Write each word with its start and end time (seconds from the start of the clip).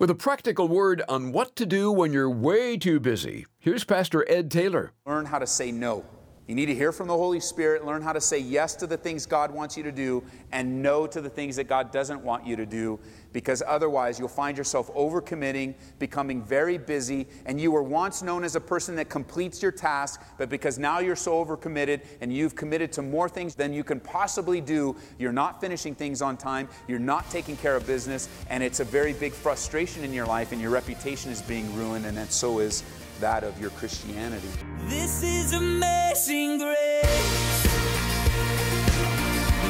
With 0.00 0.10
a 0.10 0.14
practical 0.14 0.68
word 0.68 1.02
on 1.08 1.32
what 1.32 1.56
to 1.56 1.66
do 1.66 1.90
when 1.90 2.12
you're 2.12 2.30
way 2.30 2.76
too 2.76 3.00
busy, 3.00 3.46
here's 3.58 3.82
Pastor 3.82 4.24
Ed 4.30 4.48
Taylor. 4.48 4.92
Learn 5.04 5.24
how 5.24 5.40
to 5.40 5.46
say 5.46 5.72
no. 5.72 6.04
You 6.48 6.54
need 6.54 6.66
to 6.66 6.74
hear 6.74 6.92
from 6.92 7.08
the 7.08 7.16
Holy 7.16 7.40
Spirit, 7.40 7.84
learn 7.84 8.00
how 8.00 8.14
to 8.14 8.22
say 8.22 8.38
yes 8.38 8.74
to 8.76 8.86
the 8.86 8.96
things 8.96 9.26
God 9.26 9.50
wants 9.50 9.76
you 9.76 9.82
to 9.82 9.92
do, 9.92 10.24
and 10.50 10.82
no 10.82 11.06
to 11.06 11.20
the 11.20 11.28
things 11.28 11.56
that 11.56 11.64
God 11.64 11.92
doesn't 11.92 12.22
want 12.22 12.46
you 12.46 12.56
to 12.56 12.64
do, 12.64 12.98
because 13.34 13.62
otherwise 13.66 14.18
you'll 14.18 14.28
find 14.28 14.56
yourself 14.56 14.90
overcommitting, 14.94 15.74
becoming 15.98 16.42
very 16.42 16.78
busy, 16.78 17.26
and 17.44 17.60
you 17.60 17.70
were 17.70 17.82
once 17.82 18.22
known 18.22 18.44
as 18.44 18.56
a 18.56 18.60
person 18.62 18.96
that 18.96 19.10
completes 19.10 19.62
your 19.62 19.70
task, 19.70 20.22
but 20.38 20.48
because 20.48 20.78
now 20.78 21.00
you're 21.00 21.14
so 21.14 21.44
overcommitted 21.44 22.00
and 22.22 22.32
you've 22.32 22.56
committed 22.56 22.92
to 22.92 23.02
more 23.02 23.28
things 23.28 23.54
than 23.54 23.74
you 23.74 23.84
can 23.84 24.00
possibly 24.00 24.62
do, 24.62 24.96
you're 25.18 25.32
not 25.32 25.60
finishing 25.60 25.94
things 25.94 26.22
on 26.22 26.38
time, 26.38 26.66
you're 26.86 26.98
not 26.98 27.30
taking 27.30 27.58
care 27.58 27.76
of 27.76 27.86
business, 27.86 28.26
and 28.48 28.62
it's 28.62 28.80
a 28.80 28.84
very 28.84 29.12
big 29.12 29.34
frustration 29.34 30.02
in 30.02 30.14
your 30.14 30.26
life, 30.26 30.50
and 30.52 30.62
your 30.62 30.70
reputation 30.70 31.30
is 31.30 31.42
being 31.42 31.70
ruined, 31.76 32.06
and 32.06 32.16
that 32.16 32.32
so 32.32 32.58
is 32.58 32.84
that 33.20 33.42
of 33.44 33.60
your 33.60 33.70
Christianity. 33.70 34.48
This 34.86 35.22
is 35.22 35.52
amazing 35.52 36.58
grace. 36.58 37.62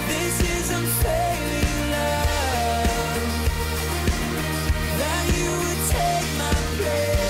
This 0.07 0.41
is 0.41 0.71
unfailing 0.71 1.91
love. 1.91 3.41
That 4.99 5.25
you 5.37 5.51
would 5.63 5.83
take 5.89 6.29
my 6.39 6.55
place. 6.77 7.28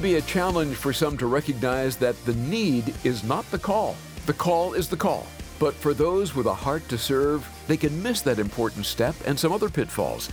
Can 0.00 0.08
be 0.08 0.16
a 0.16 0.22
challenge 0.22 0.74
for 0.76 0.94
some 0.94 1.14
to 1.14 1.26
recognize 1.26 1.94
that 1.98 2.16
the 2.24 2.32
need 2.32 2.94
is 3.04 3.22
not 3.22 3.44
the 3.50 3.58
call. 3.58 3.94
The 4.24 4.32
call 4.32 4.72
is 4.72 4.88
the 4.88 4.96
call. 4.96 5.26
But 5.58 5.74
for 5.74 5.92
those 5.92 6.34
with 6.34 6.46
a 6.46 6.54
heart 6.54 6.88
to 6.88 6.96
serve, 6.96 7.46
they 7.66 7.76
can 7.76 8.02
miss 8.02 8.22
that 8.22 8.38
important 8.38 8.86
step 8.86 9.14
and 9.26 9.38
some 9.38 9.52
other 9.52 9.68
pitfalls. 9.68 10.30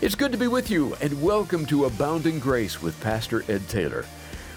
It's 0.00 0.16
good 0.16 0.32
to 0.32 0.38
be 0.38 0.48
with 0.48 0.68
you, 0.68 0.96
and 1.00 1.22
welcome 1.22 1.64
to 1.66 1.84
Abounding 1.84 2.40
Grace 2.40 2.82
with 2.82 3.00
Pastor 3.02 3.44
Ed 3.46 3.68
Taylor. 3.68 4.04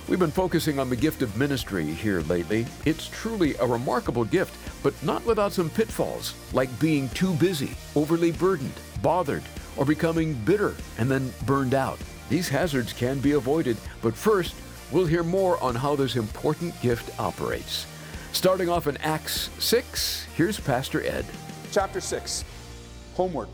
We've 0.08 0.18
been 0.18 0.32
focusing 0.32 0.80
on 0.80 0.90
the 0.90 0.96
gift 0.96 1.22
of 1.22 1.38
ministry 1.38 1.86
here 1.86 2.22
lately. 2.22 2.66
It's 2.84 3.10
truly 3.10 3.54
a 3.58 3.68
remarkable 3.68 4.26
gift, 4.26 4.58
but 4.82 4.96
not 5.04 5.24
without 5.24 5.54
some 5.54 5.70
pitfalls, 5.70 6.34
like 6.52 6.80
being 6.80 7.10
too 7.10 7.34
busy, 7.36 7.76
overly 7.96 8.32
burdened, 8.32 8.74
bothered, 9.04 9.44
or 9.76 9.86
becoming 9.86 10.34
bitter 10.34 10.74
and 10.98 11.12
then 11.12 11.32
burned 11.46 11.76
out. 11.76 12.00
These 12.30 12.50
hazards 12.50 12.94
can 12.94 13.20
be 13.20 13.34
avoided, 13.34 13.78
but 14.02 14.14
first, 14.14 14.56
we'll 14.92 15.06
hear 15.06 15.24
more 15.24 15.62
on 15.64 15.76
how 15.76 15.96
this 15.96 16.16
important 16.16 16.80
gift 16.82 17.18
operates. 17.20 17.86
Starting 18.34 18.70
off 18.70 18.88
in 18.88 18.98
Acts 18.98 19.50
6, 19.60 20.28
here's 20.36 20.60
Pastor 20.60 21.02
Ed. 21.04 21.26
Chapter 21.72 22.02
6, 22.02 22.44
homework. 23.16 23.50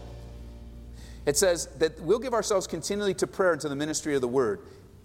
It 1.25 1.37
says 1.37 1.67
that 1.77 1.99
we'll 2.01 2.19
give 2.19 2.33
ourselves 2.33 2.67
continually 2.67 3.13
to 3.15 3.27
prayer 3.27 3.53
and 3.53 3.61
to 3.61 3.69
the 3.69 3.75
ministry 3.75 4.15
of 4.15 4.21
the 4.21 4.27
word. 4.27 4.59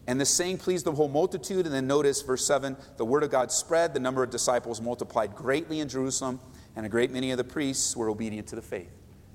And 0.06 0.18
the 0.18 0.24
saying 0.24 0.58
pleased 0.58 0.86
the 0.86 0.92
whole 0.92 1.08
multitude. 1.08 1.66
And 1.66 1.74
then 1.74 1.86
notice 1.86 2.22
verse 2.22 2.44
7 2.44 2.76
the 2.96 3.04
word 3.04 3.22
of 3.22 3.30
God 3.30 3.52
spread, 3.52 3.92
the 3.92 4.00
number 4.00 4.22
of 4.22 4.30
disciples 4.30 4.80
multiplied 4.80 5.36
greatly 5.36 5.80
in 5.80 5.88
Jerusalem, 5.88 6.40
and 6.74 6.86
a 6.86 6.88
great 6.88 7.10
many 7.10 7.30
of 7.30 7.36
the 7.36 7.44
priests 7.44 7.96
were 7.96 8.08
obedient 8.08 8.48
to 8.48 8.56
the 8.56 8.62
faith. 8.62 8.90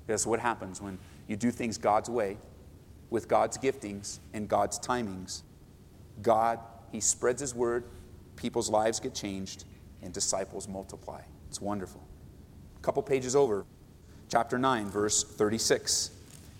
That's 0.06 0.26
what 0.26 0.40
happens 0.40 0.82
when 0.82 0.98
you 1.28 1.36
do 1.36 1.50
things 1.50 1.78
God's 1.78 2.10
way, 2.10 2.36
with 3.14 3.28
God's 3.28 3.56
giftings 3.56 4.18
and 4.32 4.48
God's 4.48 4.76
timings. 4.76 5.42
God, 6.20 6.58
He 6.90 7.00
spreads 7.00 7.40
His 7.40 7.54
word, 7.54 7.84
people's 8.34 8.68
lives 8.68 8.98
get 8.98 9.14
changed, 9.14 9.66
and 10.02 10.12
disciples 10.12 10.66
multiply. 10.66 11.20
It's 11.48 11.60
wonderful. 11.60 12.02
A 12.76 12.80
couple 12.80 13.04
pages 13.04 13.36
over, 13.36 13.66
chapter 14.28 14.58
9, 14.58 14.90
verse 14.90 15.22
36. 15.22 16.10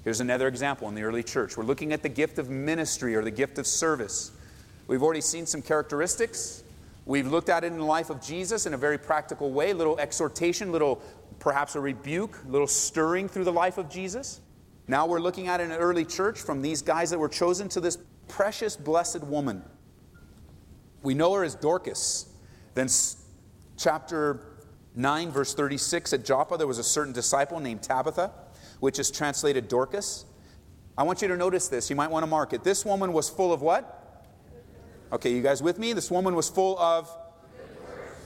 Here's 0.04 0.20
another 0.20 0.46
example 0.46 0.86
in 0.88 0.94
the 0.94 1.02
early 1.02 1.24
church. 1.24 1.56
We're 1.56 1.64
looking 1.64 1.92
at 1.92 2.04
the 2.04 2.08
gift 2.08 2.38
of 2.38 2.48
ministry 2.48 3.16
or 3.16 3.22
the 3.22 3.32
gift 3.32 3.58
of 3.58 3.66
service. 3.66 4.30
We've 4.86 5.02
already 5.02 5.22
seen 5.22 5.46
some 5.46 5.60
characteristics. 5.60 6.62
We've 7.04 7.26
looked 7.26 7.48
at 7.48 7.64
it 7.64 7.72
in 7.72 7.78
the 7.78 7.84
life 7.84 8.10
of 8.10 8.22
Jesus 8.22 8.64
in 8.66 8.74
a 8.74 8.78
very 8.78 8.96
practical 8.96 9.50
way, 9.50 9.72
little 9.72 9.98
exhortation, 9.98 10.70
little 10.70 11.02
perhaps 11.40 11.74
a 11.74 11.80
rebuke, 11.80 12.38
a 12.46 12.48
little 12.48 12.68
stirring 12.68 13.28
through 13.28 13.44
the 13.44 13.52
life 13.52 13.76
of 13.76 13.90
Jesus. 13.90 14.40
Now 14.86 15.06
we're 15.06 15.20
looking 15.20 15.48
at 15.48 15.60
an 15.60 15.72
early 15.72 16.04
church 16.04 16.40
from 16.40 16.60
these 16.60 16.82
guys 16.82 17.10
that 17.10 17.18
were 17.18 17.28
chosen 17.28 17.68
to 17.70 17.80
this 17.80 17.98
precious, 18.28 18.76
blessed 18.76 19.22
woman. 19.24 19.62
We 21.02 21.14
know 21.14 21.32
her 21.34 21.44
as 21.44 21.54
Dorcas. 21.54 22.28
Then, 22.74 22.88
chapter 23.76 24.40
9, 24.94 25.30
verse 25.30 25.54
36, 25.54 26.12
at 26.12 26.24
Joppa, 26.24 26.56
there 26.56 26.66
was 26.66 26.78
a 26.78 26.84
certain 26.84 27.12
disciple 27.12 27.60
named 27.60 27.82
Tabitha, 27.82 28.30
which 28.80 28.98
is 28.98 29.10
translated 29.10 29.68
Dorcas. 29.68 30.26
I 30.96 31.02
want 31.02 31.22
you 31.22 31.28
to 31.28 31.36
notice 31.36 31.68
this. 31.68 31.90
You 31.90 31.96
might 31.96 32.10
want 32.10 32.22
to 32.22 32.28
mark 32.28 32.52
it. 32.52 32.62
This 32.62 32.84
woman 32.84 33.12
was 33.12 33.28
full 33.28 33.52
of 33.52 33.62
what? 33.62 34.00
Okay, 35.12 35.32
you 35.32 35.42
guys 35.42 35.62
with 35.62 35.78
me? 35.78 35.92
This 35.92 36.10
woman 36.10 36.34
was 36.34 36.48
full 36.48 36.78
of 36.78 37.10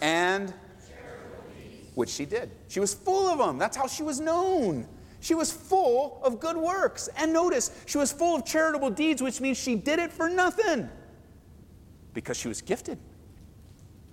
and 0.00 0.52
which 1.94 2.10
she 2.10 2.24
did. 2.24 2.50
She 2.68 2.80
was 2.80 2.94
full 2.94 3.28
of 3.28 3.38
them. 3.38 3.58
That's 3.58 3.76
how 3.76 3.86
she 3.86 4.02
was 4.02 4.20
known. 4.20 4.86
She 5.20 5.34
was 5.34 5.50
full 5.52 6.20
of 6.22 6.40
good 6.40 6.56
works. 6.56 7.08
And 7.16 7.32
notice, 7.32 7.70
she 7.86 7.98
was 7.98 8.12
full 8.12 8.36
of 8.36 8.44
charitable 8.44 8.90
deeds, 8.90 9.22
which 9.22 9.40
means 9.40 9.58
she 9.58 9.74
did 9.74 9.98
it 9.98 10.12
for 10.12 10.28
nothing 10.28 10.88
because 12.14 12.36
she 12.36 12.48
was 12.48 12.62
gifted. 12.62 12.98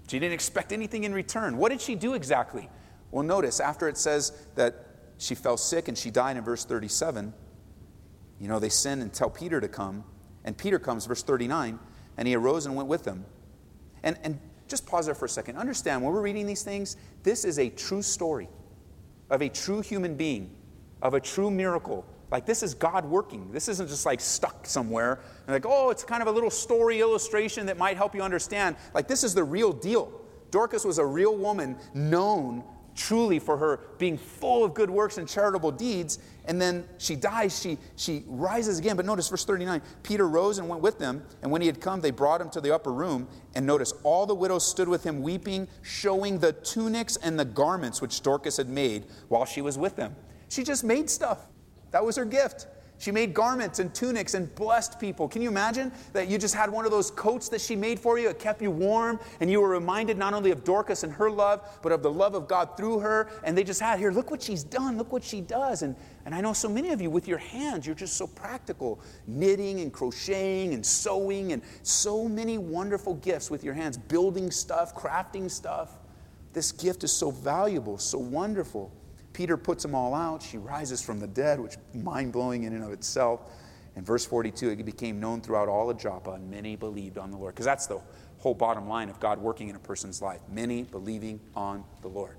She 0.08 0.20
didn't 0.20 0.34
expect 0.34 0.72
anything 0.72 1.04
in 1.04 1.14
return. 1.14 1.58
What 1.58 1.70
did 1.70 1.82
she 1.82 1.96
do 1.96 2.14
exactly? 2.14 2.70
Well, 3.12 3.24
notice 3.24 3.60
after 3.60 3.88
it 3.88 3.98
says 3.98 4.32
that 4.56 4.86
she 5.18 5.36
fell 5.36 5.58
sick 5.58 5.88
and 5.88 5.98
she 5.98 6.12
died 6.12 6.38
in 6.38 6.44
verse 6.44 6.66
37, 6.66 7.34
you 8.40 8.48
know, 8.48 8.60
they 8.60 8.70
send 8.70 9.02
and 9.02 9.14
tell 9.14 9.30
Peter 9.30 9.62
to 9.62 9.68
come. 9.68 10.04
And 10.44 10.58
Peter 10.58 10.78
comes, 10.78 11.06
verse 11.06 11.24
39, 11.24 11.80
and 12.18 12.28
he 12.28 12.36
arose 12.36 12.66
and 12.66 12.76
went 12.76 12.88
with 12.88 13.04
them. 13.04 13.26
And, 14.04 14.18
and 14.24 14.40
just 14.68 14.86
pause 14.86 15.06
there 15.06 15.16
for 15.16 15.26
a 15.26 15.30
second. 15.30 15.58
Understand, 15.58 16.04
when 16.04 16.14
we're 16.14 16.22
reading 16.22 16.46
these 16.46 16.64
things, 16.64 16.98
this 17.24 17.46
is 17.46 17.58
a 17.58 17.70
true 17.70 18.02
story 18.02 18.50
of 19.30 19.42
a 19.42 19.50
true 19.50 19.82
human 19.82 20.16
being, 20.16 20.56
of 21.06 21.14
a 21.14 21.20
true 21.20 21.52
miracle. 21.52 22.06
Like, 22.32 22.46
this 22.46 22.64
is 22.64 22.74
God 22.74 23.06
working. 23.06 23.52
This 23.52 23.68
isn't 23.70 23.88
just 23.88 24.06
like 24.06 24.20
stuck 24.20 24.66
somewhere. 24.66 25.20
And 25.46 25.54
like, 25.54 25.66
oh, 25.68 25.92
it's 25.92 26.04
kind 26.04 26.22
of 26.22 26.28
a 26.28 26.32
little 26.32 26.50
story 26.50 27.00
illustration 27.00 27.68
that 27.68 27.78
might 27.78 27.96
help 27.96 28.16
you 28.16 28.22
understand. 28.22 28.76
Like, 28.94 29.08
this 29.08 29.24
is 29.24 29.36
the 29.36 29.44
real 29.44 29.72
deal. 29.72 30.12
Dorcas 30.50 30.84
was 30.84 30.98
a 30.98 31.06
real 31.06 31.38
woman 31.38 31.78
known 31.94 32.64
truly 32.96 33.40
for 33.40 33.58
her 33.58 33.82
being 33.98 34.18
full 34.18 34.64
of 34.64 34.74
good 34.74 34.90
works 34.90 35.18
and 35.18 35.28
charitable 35.28 35.72
deeds. 35.72 36.18
And 36.46 36.60
then 36.60 36.88
she 36.98 37.16
dies, 37.16 37.60
she, 37.60 37.78
she 37.96 38.24
rises 38.26 38.80
again. 38.80 38.96
But 38.96 39.06
notice 39.06 39.30
verse 39.30 39.46
39 39.46 39.82
Peter 40.02 40.28
rose 40.28 40.58
and 40.58 40.68
went 40.68 40.82
with 40.82 40.98
them. 40.98 41.24
And 41.44 41.52
when 41.52 41.62
he 41.62 41.68
had 41.68 41.80
come, 41.80 42.02
they 42.02 42.12
brought 42.12 42.42
him 42.42 42.50
to 42.52 42.62
the 42.62 42.74
upper 42.74 42.92
room. 42.92 43.28
And 43.54 43.68
notice 43.68 43.94
all 44.04 44.26
the 44.26 44.36
widows 44.36 44.68
stood 44.68 44.88
with 44.88 45.04
him, 45.04 45.22
weeping, 45.22 45.68
showing 45.84 46.40
the 46.40 46.54
tunics 46.54 47.18
and 47.18 47.38
the 47.40 47.46
garments 47.46 48.02
which 48.02 48.22
Dorcas 48.24 48.58
had 48.58 48.70
made 48.70 49.06
while 49.28 49.46
she 49.46 49.62
was 49.62 49.78
with 49.78 49.96
them. 49.96 50.16
She 50.50 50.64
just 50.64 50.84
made 50.84 51.10
stuff. 51.10 51.40
That 51.92 52.04
was 52.04 52.16
her 52.16 52.26
gift. 52.26 52.68
She 52.98 53.12
made 53.12 53.34
garments 53.34 53.80
and 53.80 53.94
tunics 53.94 54.36
and 54.36 54.54
blessed 54.56 55.00
people. 55.02 55.28
Can 55.28 55.42
you 55.42 55.50
imagine 55.50 55.92
that 56.14 56.30
you 56.30 56.38
just 56.38 56.56
had 56.56 56.70
one 56.70 56.86
of 56.86 56.92
those 56.92 57.12
coats 57.12 57.50
that 57.50 57.60
she 57.60 57.76
made 57.76 58.00
for 58.00 58.18
you? 58.18 58.30
It 58.30 58.40
kept 58.40 58.62
you 58.62 58.72
warm, 58.72 59.20
and 59.42 59.52
you 59.52 59.60
were 59.60 59.68
reminded 59.68 60.18
not 60.18 60.34
only 60.34 60.52
of 60.52 60.64
Dorcas 60.64 61.04
and 61.04 61.12
her 61.12 61.30
love, 61.30 61.78
but 61.82 61.92
of 61.92 62.02
the 62.02 62.12
love 62.12 62.36
of 62.36 62.48
God 62.48 62.78
through 62.78 63.00
her. 63.00 63.30
And 63.44 63.58
they 63.58 63.66
just 63.66 63.82
had, 63.82 64.00
here, 64.00 64.12
look 64.12 64.32
what 64.32 64.42
she's 64.42 64.64
done, 64.64 64.98
look 64.98 65.12
what 65.12 65.24
she 65.24 65.42
does. 65.42 65.82
And, 65.82 65.96
and 66.26 66.34
I 66.34 66.40
know 66.40 66.54
so 66.54 66.70
many 66.70 66.92
of 66.92 67.02
you 67.02 67.10
with 67.10 67.28
your 67.28 67.38
hands, 67.38 67.86
you're 67.86 67.96
just 67.96 68.16
so 68.16 68.28
practical 68.28 69.02
knitting 69.28 69.82
and 69.82 69.92
crocheting 69.92 70.74
and 70.74 70.86
sewing, 70.86 71.52
and 71.52 71.62
so 71.84 72.30
many 72.30 72.58
wonderful 72.58 73.16
gifts 73.16 73.52
with 73.52 73.64
your 73.64 73.74
hands, 73.74 73.98
building 73.98 74.50
stuff, 74.52 74.96
crafting 74.96 75.52
stuff. 75.52 75.98
This 76.54 76.72
gift 76.72 77.04
is 77.04 77.12
so 77.12 77.30
valuable, 77.30 77.98
so 77.98 78.18
wonderful. 78.18 78.94
Peter 79.36 79.58
puts 79.58 79.84
them 79.84 79.94
all 79.94 80.14
out. 80.14 80.42
She 80.42 80.58
rises 80.58 81.02
from 81.02 81.20
the 81.20 81.28
dead, 81.28 81.60
which 81.60 81.76
mind 81.94 82.32
blowing 82.32 82.64
in 82.64 82.74
and 82.74 82.86
of 82.86 82.94
itself. 82.94 83.42
In 83.98 84.04
verse 84.06 84.26
42, 84.26 84.70
it 84.70 84.86
became 84.86 85.20
known 85.20 85.42
throughout 85.42 85.68
all 85.68 85.90
of 85.90 85.98
Joppa, 85.98 86.32
and 86.32 86.50
many 86.50 86.78
believed 86.78 87.18
on 87.18 87.32
the 87.32 87.38
Lord. 87.38 87.54
Because 87.54 87.66
that's 87.66 87.86
the 87.86 88.00
whole 88.38 88.54
bottom 88.54 88.88
line 88.88 89.10
of 89.10 89.20
God 89.20 89.40
working 89.40 89.68
in 89.68 89.76
a 89.76 89.80
person's 89.80 90.22
life 90.22 90.40
many 90.50 90.84
believing 90.84 91.42
on 91.54 91.84
the 92.02 92.08
Lord. 92.08 92.38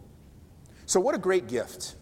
So, 0.86 0.98
what 0.98 1.14
a 1.14 1.18
great 1.18 1.48
gift. 1.48 1.96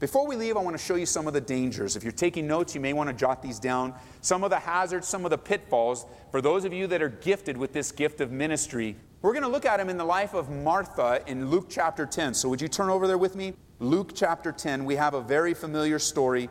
Before 0.00 0.26
we 0.26 0.34
leave, 0.34 0.56
I 0.56 0.60
want 0.60 0.76
to 0.76 0.82
show 0.82 0.96
you 0.96 1.06
some 1.06 1.28
of 1.28 1.34
the 1.34 1.40
dangers. 1.40 1.94
If 1.94 2.02
you're 2.02 2.10
taking 2.10 2.48
notes, 2.48 2.74
you 2.74 2.80
may 2.80 2.92
want 2.92 3.10
to 3.10 3.14
jot 3.14 3.42
these 3.42 3.60
down. 3.60 3.94
Some 4.22 4.42
of 4.42 4.50
the 4.50 4.58
hazards, 4.58 5.06
some 5.06 5.24
of 5.24 5.30
the 5.30 5.38
pitfalls. 5.38 6.04
For 6.32 6.40
those 6.40 6.64
of 6.64 6.72
you 6.72 6.88
that 6.88 7.00
are 7.00 7.08
gifted 7.08 7.56
with 7.56 7.72
this 7.72 7.92
gift 7.92 8.20
of 8.20 8.32
ministry, 8.32 8.96
We're 9.22 9.32
going 9.32 9.44
to 9.44 9.48
look 9.48 9.66
at 9.66 9.76
them 9.76 9.88
in 9.88 9.96
the 9.96 10.04
life 10.04 10.34
of 10.34 10.50
Martha 10.50 11.22
in 11.28 11.48
Luke 11.48 11.66
chapter 11.70 12.06
10. 12.06 12.34
So, 12.34 12.48
would 12.48 12.60
you 12.60 12.66
turn 12.66 12.90
over 12.90 13.06
there 13.06 13.18
with 13.18 13.36
me? 13.36 13.54
Luke 13.82 14.12
chapter 14.14 14.52
10. 14.52 14.84
We 14.84 14.94
have 14.94 15.14
a 15.14 15.20
very 15.20 15.54
familiar 15.54 15.98
story 15.98 16.48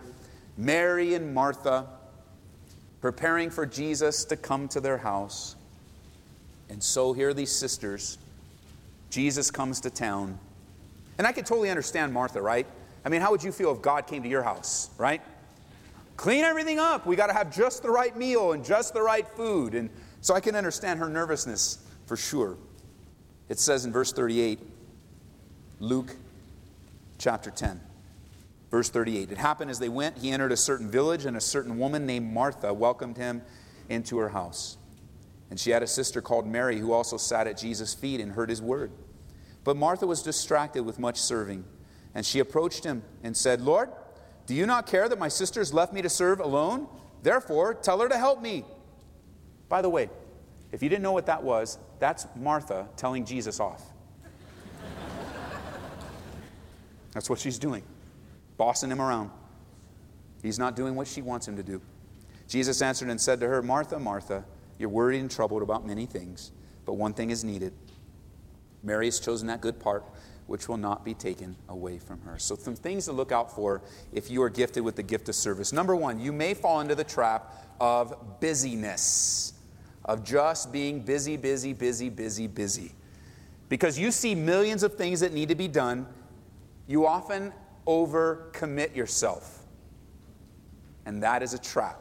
Mary 0.57 1.13
and 1.13 1.33
Martha 1.33 1.87
preparing 2.99 3.49
for 3.49 3.65
Jesus 3.65 4.25
to 4.25 4.35
come 4.35 4.67
to 4.67 4.81
their 4.81 4.97
house. 4.97 5.55
And 6.69 6.83
so, 6.83 7.13
here 7.13 7.29
are 7.29 7.33
these 7.33 7.51
sisters. 7.53 8.17
Jesus 9.09 9.49
comes 9.49 9.79
to 9.81 9.89
town. 9.89 10.37
And 11.17 11.25
I 11.25 11.31
can 11.31 11.45
totally 11.45 11.69
understand 11.69 12.11
Martha, 12.11 12.41
right? 12.41 12.67
I 13.05 13.09
mean, 13.09 13.21
how 13.21 13.31
would 13.31 13.43
you 13.43 13.53
feel 13.53 13.71
if 13.71 13.81
God 13.81 14.07
came 14.07 14.23
to 14.23 14.29
your 14.29 14.43
house, 14.43 14.89
right? 14.97 15.21
Clean 16.17 16.43
everything 16.43 16.79
up. 16.79 17.05
We 17.05 17.15
got 17.15 17.27
to 17.27 17.33
have 17.33 17.55
just 17.55 17.81
the 17.81 17.89
right 17.89 18.15
meal 18.17 18.51
and 18.51 18.63
just 18.63 18.93
the 18.93 19.01
right 19.01 19.25
food. 19.25 19.73
And 19.73 19.89
so 20.19 20.33
I 20.33 20.41
can 20.41 20.57
understand 20.57 20.99
her 20.99 21.07
nervousness 21.07 21.79
for 22.07 22.17
sure. 22.17 22.57
It 23.47 23.57
says 23.57 23.85
in 23.85 23.93
verse 23.93 24.11
38, 24.11 24.59
Luke 25.79 26.13
chapter 27.21 27.51
10, 27.51 27.79
verse 28.71 28.89
38. 28.89 29.31
It 29.31 29.37
happened 29.37 29.69
as 29.69 29.79
they 29.79 29.89
went, 29.89 30.17
he 30.17 30.31
entered 30.31 30.51
a 30.51 30.57
certain 30.57 30.89
village, 30.89 31.25
and 31.25 31.37
a 31.37 31.41
certain 31.41 31.77
woman 31.77 32.05
named 32.05 32.33
Martha 32.33 32.73
welcomed 32.73 33.17
him 33.17 33.43
into 33.89 34.17
her 34.17 34.29
house. 34.29 34.77
And 35.49 35.59
she 35.59 35.69
had 35.69 35.83
a 35.83 35.87
sister 35.87 36.21
called 36.21 36.47
Mary 36.47 36.79
who 36.79 36.93
also 36.93 37.17
sat 37.17 37.45
at 37.45 37.57
Jesus' 37.57 37.93
feet 37.93 38.19
and 38.19 38.31
heard 38.31 38.49
his 38.49 38.61
word. 38.61 38.91
But 39.63 39.77
Martha 39.77 40.07
was 40.07 40.23
distracted 40.23 40.83
with 40.83 40.97
much 40.97 41.21
serving. 41.21 41.65
And 42.15 42.25
she 42.25 42.39
approached 42.39 42.83
him 42.83 43.03
and 43.23 43.35
said, 43.35 43.61
Lord, 43.61 43.89
do 44.47 44.55
you 44.55 44.65
not 44.65 44.87
care 44.87 45.07
that 45.07 45.19
my 45.19 45.27
sister's 45.27 45.73
left 45.73 45.93
me 45.93 46.01
to 46.01 46.09
serve 46.09 46.39
alone? 46.39 46.87
Therefore, 47.21 47.73
tell 47.73 47.99
her 47.99 48.09
to 48.09 48.17
help 48.17 48.41
me. 48.41 48.65
By 49.69 49.81
the 49.81 49.89
way, 49.89 50.09
if 50.71 50.81
you 50.81 50.89
didn't 50.89 51.03
know 51.03 51.11
what 51.11 51.27
that 51.27 51.43
was, 51.43 51.77
that's 51.99 52.25
Martha 52.35 52.87
telling 52.97 53.25
Jesus 53.25 53.59
off. 53.59 53.90
That's 57.11 57.29
what 57.29 57.39
she's 57.39 57.59
doing, 57.59 57.83
bossing 58.57 58.91
him 58.91 59.01
around. 59.01 59.31
He's 60.41 60.59
not 60.59 60.75
doing 60.75 60.95
what 60.95 61.07
she 61.07 61.21
wants 61.21 61.47
him 61.47 61.55
to 61.57 61.63
do. 61.63 61.81
Jesus 62.47 62.81
answered 62.81 63.09
and 63.09 63.19
said 63.19 63.39
to 63.39 63.47
her, 63.47 63.61
Martha, 63.61 63.99
Martha, 63.99 64.45
you're 64.77 64.89
worried 64.89 65.19
and 65.19 65.29
troubled 65.29 65.61
about 65.61 65.85
many 65.85 66.05
things, 66.05 66.51
but 66.85 66.93
one 66.93 67.13
thing 67.13 67.29
is 67.29 67.43
needed. 67.43 67.73
Mary 68.83 69.05
has 69.05 69.19
chosen 69.19 69.47
that 69.47 69.61
good 69.61 69.79
part 69.79 70.03
which 70.47 70.67
will 70.67 70.77
not 70.77 71.05
be 71.05 71.13
taken 71.13 71.55
away 71.69 71.97
from 71.97 72.19
her. 72.21 72.37
So, 72.37 72.55
some 72.55 72.75
things 72.75 73.05
to 73.05 73.13
look 73.13 73.31
out 73.31 73.55
for 73.55 73.81
if 74.11 74.29
you 74.29 74.43
are 74.43 74.49
gifted 74.49 74.83
with 74.83 74.97
the 74.97 75.03
gift 75.03 75.29
of 75.29 75.35
service. 75.35 75.71
Number 75.71 75.95
one, 75.95 76.19
you 76.19 76.33
may 76.33 76.53
fall 76.53 76.81
into 76.81 76.93
the 76.93 77.05
trap 77.05 77.55
of 77.79 78.41
busyness, 78.41 79.53
of 80.03 80.25
just 80.25 80.73
being 80.73 80.99
busy, 80.99 81.37
busy, 81.37 81.71
busy, 81.71 82.09
busy, 82.09 82.47
busy. 82.47 82.91
Because 83.69 83.97
you 83.97 84.11
see 84.11 84.35
millions 84.35 84.83
of 84.83 84.95
things 84.95 85.21
that 85.21 85.31
need 85.31 85.47
to 85.47 85.55
be 85.55 85.69
done, 85.69 86.05
you 86.87 87.05
often 87.05 87.53
overcommit 87.87 88.95
yourself. 88.95 89.59
And 91.05 91.23
that 91.23 91.41
is 91.41 91.53
a 91.53 91.59
trap. 91.59 91.99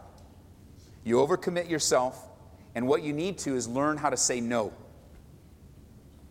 You 1.05 1.17
overcommit 1.17 1.71
yourself, 1.71 2.29
and 2.75 2.87
what 2.87 3.03
you 3.03 3.13
need 3.13 3.39
to 3.39 3.57
is 3.57 3.67
learn 3.67 3.97
how 3.97 4.11
to 4.11 4.17
say 4.17 4.41
no. 4.41 4.73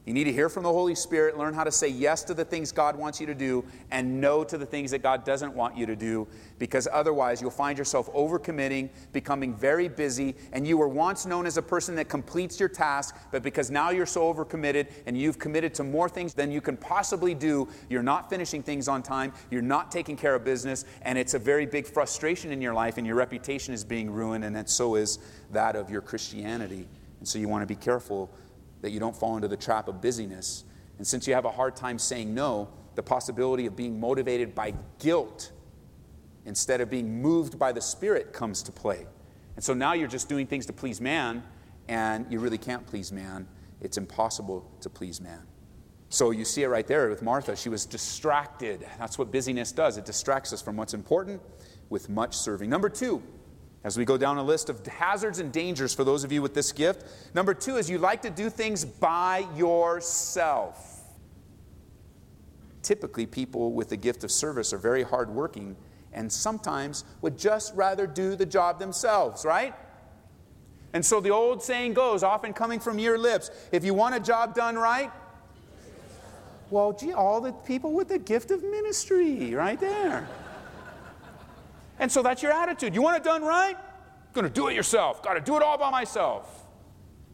You 0.10 0.16
need 0.16 0.24
to 0.24 0.34
hear 0.34 0.50
from 0.50 0.64
the 0.64 0.74
Holy 0.74 0.96
Spirit, 0.96 1.38
learn 1.38 1.54
how 1.54 1.64
to 1.64 1.72
say 1.72 1.88
yes 1.88 2.24
to 2.24 2.34
the 2.34 2.44
things 2.44 2.72
God 2.72 2.96
wants 2.96 3.22
you 3.22 3.28
to 3.28 3.36
do 3.36 3.64
and 3.92 4.20
no 4.20 4.44
to 4.44 4.58
the 4.58 4.66
things 4.66 4.90
that 4.90 5.04
God 5.04 5.24
doesn't 5.24 5.54
want 5.54 5.78
you 5.78 5.86
to 5.86 5.96
do, 5.96 6.28
because 6.58 6.88
otherwise 6.92 7.44
you'll 7.44 7.52
find 7.52 7.78
yourself 7.78 8.12
overcommitting, 8.14 8.90
becoming 9.14 9.54
very 9.54 9.88
busy, 9.88 10.34
and 10.52 10.66
you 10.66 10.80
were 10.80 10.88
once 10.88 11.28
known 11.28 11.46
as 11.46 11.58
a 11.58 11.62
person 11.62 11.94
that 11.94 12.10
completes 12.10 12.60
your 12.60 12.70
task, 12.70 13.16
but 13.32 13.44
because 13.44 13.70
now 13.70 13.92
you're 13.92 14.08
so 14.08 14.34
overcommitted 14.34 14.88
and 15.06 15.16
you've 15.16 15.38
committed 15.38 15.76
to 15.76 15.84
more 15.84 16.10
things 16.10 16.34
than 16.34 16.52
you 16.52 16.60
can 16.60 16.76
possibly 16.76 17.36
do, 17.36 17.68
you're 17.88 18.02
not 18.02 18.32
finishing 18.32 18.64
things 18.64 18.88
on 18.88 19.04
time, 19.04 19.32
you're 19.52 19.62
not 19.62 19.92
taking 19.92 20.18
care 20.18 20.34
of 20.34 20.44
business, 20.44 20.86
and 21.04 21.20
it's 21.20 21.36
a 21.36 21.40
very 21.40 21.68
big 21.68 21.86
frustration 21.86 22.52
in 22.52 22.64
your 22.64 22.74
life, 22.74 22.98
and 22.98 23.06
your 23.06 23.16
reputation 23.16 23.76
is 23.76 23.84
being 23.84 24.10
ruined, 24.10 24.44
and 24.44 24.68
so 24.68 24.96
is 24.96 25.20
that 25.52 25.76
of 25.76 25.92
your 25.92 26.02
Christianity. 26.02 26.88
And 27.20 27.28
so 27.28 27.38
you 27.38 27.48
want 27.48 27.62
to 27.62 27.68
be 27.68 27.76
careful 27.76 28.32
that 28.82 28.92
you 28.92 29.00
don't 29.00 29.16
fall 29.16 29.36
into 29.36 29.48
the 29.48 29.58
trap 29.58 29.88
of 29.88 30.02
busyness. 30.02 30.64
And 30.98 31.08
since 31.08 31.28
you 31.28 31.34
have 31.34 31.46
a 31.46 31.52
hard 31.52 31.76
time 31.76 32.00
saying 32.00 32.34
no, 32.34 32.70
the 32.96 33.04
possibility 33.04 33.66
of 33.66 33.76
being 33.76 34.00
motivated 34.00 34.54
by 34.54 34.74
guilt 35.00 35.52
instead 36.46 36.82
of 36.82 36.90
being 36.90 37.22
moved 37.22 37.60
by 37.60 37.72
the 37.72 37.82
Spirit 37.82 38.34
comes 38.34 38.64
to 38.64 38.72
play. 38.72 39.06
And 39.56 39.64
so 39.64 39.74
now 39.74 39.94
you're 39.94 40.08
just 40.08 40.30
doing 40.30 40.48
things 40.48 40.66
to 40.68 40.74
please 40.74 41.00
man, 41.00 41.44
and 41.88 42.26
you 42.30 42.40
really 42.40 42.58
can't 42.58 42.86
please 42.86 43.12
man. 43.12 43.48
It's 43.82 43.98
impossible 43.98 44.70
to 44.82 44.90
please 44.90 45.22
man. 45.22 45.42
So 46.10 46.32
you 46.32 46.44
see 46.44 46.64
it 46.64 46.68
right 46.68 46.88
there 46.88 47.08
with 47.10 47.22
Martha. 47.22 47.56
She 47.56 47.70
was 47.70 47.86
distracted. 47.86 48.86
That's 48.98 49.18
what 49.20 49.32
busyness 49.32 49.72
does, 49.72 49.98
it 49.98 50.06
distracts 50.06 50.52
us 50.54 50.62
from 50.62 50.76
what's 50.76 50.94
important 50.94 51.42
with 51.90 52.10
much 52.10 52.36
serving. 52.36 52.70
Number 52.70 52.90
two, 52.90 53.22
as 53.84 53.98
we 53.98 54.04
go 54.06 54.18
down 54.18 54.38
a 54.38 54.44
list 54.44 54.70
of 54.70 54.86
hazards 54.86 55.40
and 55.40 55.52
dangers 55.52 55.94
for 55.94 56.04
those 56.04 56.24
of 56.24 56.32
you 56.32 56.42
with 56.42 56.54
this 56.54 56.72
gift, 56.72 57.06
number 57.34 57.54
two 57.54 57.78
is 57.78 57.90
you 57.90 57.98
like 57.98 58.22
to 58.24 58.30
do 58.30 58.50
things 58.50 58.84
by 58.84 59.46
yourself. 59.56 61.02
Typically, 62.82 63.26
people 63.26 63.72
with 63.72 63.90
the 63.90 63.98
gift 63.98 64.24
of 64.24 64.32
service 64.32 64.74
are 64.74 64.78
very 64.78 65.04
hardworking 65.04 65.76
and 66.12 66.32
sometimes 66.32 67.06
would 67.22 67.38
just 67.38 67.74
rather 67.76 68.08
do 68.08 68.36
the 68.36 68.46
job 68.46 68.80
themselves, 68.80 69.46
right? 69.46 69.74
And 70.94 71.06
so 71.06 71.20
the 71.20 71.30
old 71.30 71.62
saying 71.62 71.94
goes, 71.94 72.24
often 72.24 72.52
coming 72.52 72.80
from 72.80 73.00
your 73.00 73.18
lips 73.18 73.52
if 73.72 73.84
you 73.84 73.94
want 73.94 74.16
a 74.16 74.20
job 74.20 74.56
done 74.56 74.76
right, 74.76 75.12
well, 76.70 76.94
gee, 76.94 77.14
all 77.14 77.42
the 77.42 77.52
people 77.52 77.94
with 77.94 78.10
the 78.10 78.20
gift 78.20 78.52
of 78.52 78.64
ministry 78.64 79.54
right 79.56 79.80
there. 79.80 80.28
And 82.00 82.12
so 82.12 82.24
that's 82.24 82.42
your 82.42 82.52
attitude. 82.52 82.96
You 82.96 83.02
want 83.02 83.18
it 83.18 83.24
done 83.24 83.44
right? 83.44 83.78
Going 84.34 84.48
to 84.48 84.54
do 84.54 84.68
it 84.68 84.76
yourself. 84.76 85.22
Got 85.22 85.34
to 85.34 85.42
do 85.42 85.58
it 85.58 85.64
all 85.64 85.78
by 85.78 85.92
myself. 85.92 86.66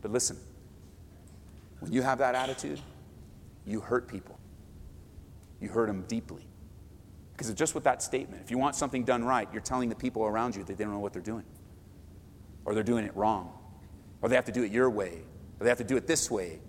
But 0.01 0.11
listen, 0.11 0.37
when 1.79 1.91
you 1.93 2.01
have 2.01 2.17
that 2.17 2.35
attitude, 2.35 2.79
you 3.65 3.79
hurt 3.79 4.07
people. 4.07 4.39
You 5.59 5.69
hurt 5.69 5.87
them 5.87 6.03
deeply. 6.07 6.47
Because 7.33 7.53
just 7.53 7.75
with 7.75 7.83
that 7.83 8.01
statement, 8.01 8.41
if 8.43 8.49
you 8.49 8.57
want 8.57 8.75
something 8.75 9.03
done 9.03 9.23
right, 9.23 9.47
you're 9.51 9.61
telling 9.61 9.89
the 9.89 9.95
people 9.95 10.23
around 10.23 10.55
you 10.55 10.63
that 10.63 10.77
they 10.77 10.83
don't 10.83 10.93
know 10.93 10.99
what 10.99 11.11
they're 11.11 11.21
doing, 11.21 11.43
or 12.63 12.73
they're 12.73 12.83
doing 12.83 13.05
it 13.05 13.15
wrong, 13.15 13.51
or 14.21 14.29
they 14.29 14.35
have 14.35 14.45
to 14.45 14.53
do 14.53 14.63
it 14.63 14.71
your 14.71 14.89
way, 14.89 15.21
or 15.59 15.63
they 15.63 15.69
have 15.69 15.77
to 15.79 15.83
do 15.83 15.97
it 15.97 16.07
this 16.07 16.31
way. 16.31 16.59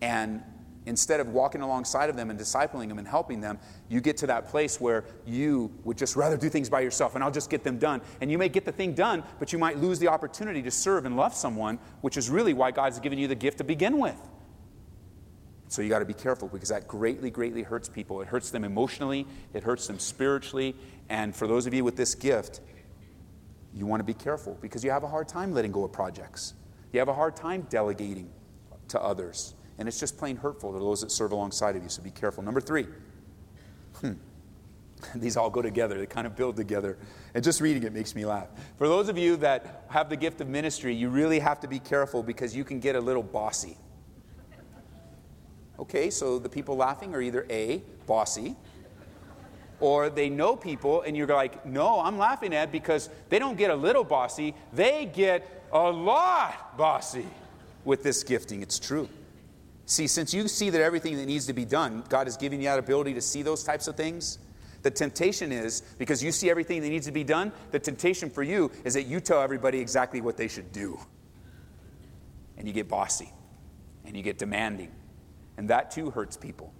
And 0.00 0.42
instead 0.88 1.20
of 1.20 1.28
walking 1.28 1.60
alongside 1.60 2.10
of 2.10 2.16
them 2.16 2.30
and 2.30 2.40
discipling 2.40 2.88
them 2.88 2.98
and 2.98 3.06
helping 3.06 3.40
them, 3.40 3.58
you 3.88 4.00
get 4.00 4.16
to 4.16 4.26
that 4.26 4.48
place 4.48 4.80
where 4.80 5.04
you 5.26 5.70
would 5.84 5.98
just 5.98 6.16
rather 6.16 6.36
do 6.36 6.48
things 6.48 6.68
by 6.68 6.80
yourself 6.80 7.14
and 7.14 7.22
I'll 7.22 7.30
just 7.30 7.50
get 7.50 7.62
them 7.62 7.78
done. 7.78 8.00
And 8.20 8.30
you 8.30 8.38
may 8.38 8.48
get 8.48 8.64
the 8.64 8.72
thing 8.72 8.94
done, 8.94 9.22
but 9.38 9.52
you 9.52 9.58
might 9.58 9.78
lose 9.78 9.98
the 9.98 10.08
opportunity 10.08 10.62
to 10.62 10.70
serve 10.70 11.04
and 11.04 11.16
love 11.16 11.34
someone, 11.34 11.78
which 12.00 12.16
is 12.16 12.30
really 12.30 12.54
why 12.54 12.70
God's 12.70 12.98
given 12.98 13.18
you 13.18 13.28
the 13.28 13.34
gift 13.34 13.58
to 13.58 13.64
begin 13.64 13.98
with. 13.98 14.16
So 15.68 15.82
you 15.82 15.90
got 15.90 15.98
to 15.98 16.06
be 16.06 16.14
careful 16.14 16.48
because 16.48 16.70
that 16.70 16.88
greatly, 16.88 17.30
greatly 17.30 17.62
hurts 17.62 17.90
people. 17.90 18.22
It 18.22 18.28
hurts 18.28 18.50
them 18.50 18.64
emotionally, 18.64 19.26
it 19.52 19.62
hurts 19.62 19.86
them 19.86 19.98
spiritually. 19.98 20.74
And 21.10 21.36
for 21.36 21.46
those 21.46 21.66
of 21.66 21.74
you 21.74 21.84
with 21.84 21.96
this 21.96 22.14
gift, 22.14 22.60
you 23.74 23.84
want 23.84 24.00
to 24.00 24.04
be 24.04 24.14
careful 24.14 24.56
because 24.62 24.82
you 24.82 24.90
have 24.90 25.02
a 25.02 25.08
hard 25.08 25.28
time 25.28 25.52
letting 25.52 25.72
go 25.72 25.84
of 25.84 25.92
projects. 25.92 26.54
You 26.92 27.00
have 27.00 27.08
a 27.08 27.14
hard 27.14 27.36
time 27.36 27.66
delegating 27.68 28.30
to 28.88 29.00
others. 29.00 29.54
And 29.78 29.86
it's 29.86 30.00
just 30.00 30.18
plain 30.18 30.36
hurtful 30.36 30.72
to 30.72 30.78
those 30.78 31.00
that 31.02 31.10
serve 31.10 31.32
alongside 31.32 31.76
of 31.76 31.82
you, 31.82 31.88
so 31.88 32.02
be 32.02 32.10
careful. 32.10 32.42
Number 32.42 32.60
three, 32.60 32.86
hmm. 34.00 34.12
these 35.14 35.36
all 35.36 35.50
go 35.50 35.62
together, 35.62 35.98
they 35.98 36.06
kind 36.06 36.26
of 36.26 36.36
build 36.36 36.56
together. 36.56 36.98
And 37.34 37.44
just 37.44 37.60
reading 37.60 37.84
it 37.84 37.92
makes 37.92 38.14
me 38.14 38.24
laugh. 38.24 38.48
For 38.76 38.88
those 38.88 39.08
of 39.08 39.16
you 39.16 39.36
that 39.36 39.84
have 39.88 40.08
the 40.08 40.16
gift 40.16 40.40
of 40.40 40.48
ministry, 40.48 40.94
you 40.94 41.08
really 41.08 41.38
have 41.38 41.60
to 41.60 41.68
be 41.68 41.78
careful 41.78 42.22
because 42.22 42.56
you 42.56 42.64
can 42.64 42.80
get 42.80 42.96
a 42.96 43.00
little 43.00 43.22
bossy. 43.22 43.76
Okay, 45.78 46.10
so 46.10 46.40
the 46.40 46.48
people 46.48 46.76
laughing 46.76 47.14
are 47.14 47.22
either 47.22 47.46
A, 47.50 47.82
bossy, 48.06 48.56
or 49.80 50.10
they 50.10 50.28
know 50.28 50.56
people 50.56 51.02
and 51.02 51.16
you're 51.16 51.28
like, 51.28 51.64
no, 51.64 52.00
I'm 52.00 52.18
laughing 52.18 52.52
at 52.52 52.72
because 52.72 53.08
they 53.28 53.38
don't 53.38 53.56
get 53.56 53.70
a 53.70 53.76
little 53.76 54.02
bossy, 54.02 54.54
they 54.72 55.06
get 55.06 55.64
a 55.72 55.90
lot 55.90 56.76
bossy 56.76 57.26
with 57.84 58.02
this 58.02 58.24
gifting. 58.24 58.60
It's 58.60 58.80
true. 58.80 59.08
See, 59.88 60.06
since 60.06 60.34
you 60.34 60.48
see 60.48 60.68
that 60.68 60.82
everything 60.82 61.16
that 61.16 61.24
needs 61.24 61.46
to 61.46 61.54
be 61.54 61.64
done, 61.64 62.04
God 62.10 62.26
has 62.26 62.36
given 62.36 62.60
you 62.60 62.66
that 62.66 62.78
ability 62.78 63.14
to 63.14 63.22
see 63.22 63.40
those 63.40 63.64
types 63.64 63.88
of 63.88 63.96
things. 63.96 64.38
The 64.82 64.90
temptation 64.90 65.50
is, 65.50 65.80
because 65.96 66.22
you 66.22 66.30
see 66.30 66.50
everything 66.50 66.82
that 66.82 66.90
needs 66.90 67.06
to 67.06 67.12
be 67.12 67.24
done, 67.24 67.52
the 67.70 67.78
temptation 67.78 68.28
for 68.28 68.42
you 68.42 68.70
is 68.84 68.92
that 68.92 69.04
you 69.04 69.18
tell 69.18 69.40
everybody 69.40 69.78
exactly 69.80 70.20
what 70.20 70.36
they 70.36 70.46
should 70.46 70.72
do. 70.72 71.00
And 72.58 72.68
you 72.68 72.74
get 72.74 72.86
bossy 72.86 73.32
and 74.04 74.14
you 74.14 74.22
get 74.22 74.36
demanding. 74.36 74.92
And 75.56 75.70
that 75.70 75.90
too 75.90 76.10
hurts 76.10 76.36
people. 76.36 76.70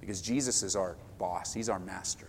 Because 0.00 0.22
Jesus 0.22 0.62
is 0.62 0.74
our 0.76 0.96
boss, 1.18 1.52
He's 1.52 1.68
our 1.68 1.78
master. 1.78 2.28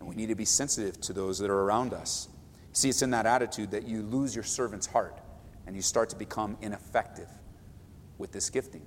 And 0.00 0.08
we 0.08 0.16
need 0.16 0.30
to 0.30 0.34
be 0.34 0.44
sensitive 0.44 1.00
to 1.02 1.12
those 1.12 1.38
that 1.38 1.48
are 1.48 1.60
around 1.60 1.94
us. 1.94 2.28
See, 2.72 2.88
it's 2.88 3.02
in 3.02 3.10
that 3.10 3.24
attitude 3.24 3.70
that 3.70 3.86
you 3.86 4.02
lose 4.02 4.34
your 4.34 4.42
servant's 4.42 4.88
heart 4.88 5.20
and 5.64 5.76
you 5.76 5.82
start 5.82 6.10
to 6.10 6.16
become 6.16 6.58
ineffective 6.60 7.28
with 8.24 8.32
this 8.32 8.48
gifting? 8.48 8.80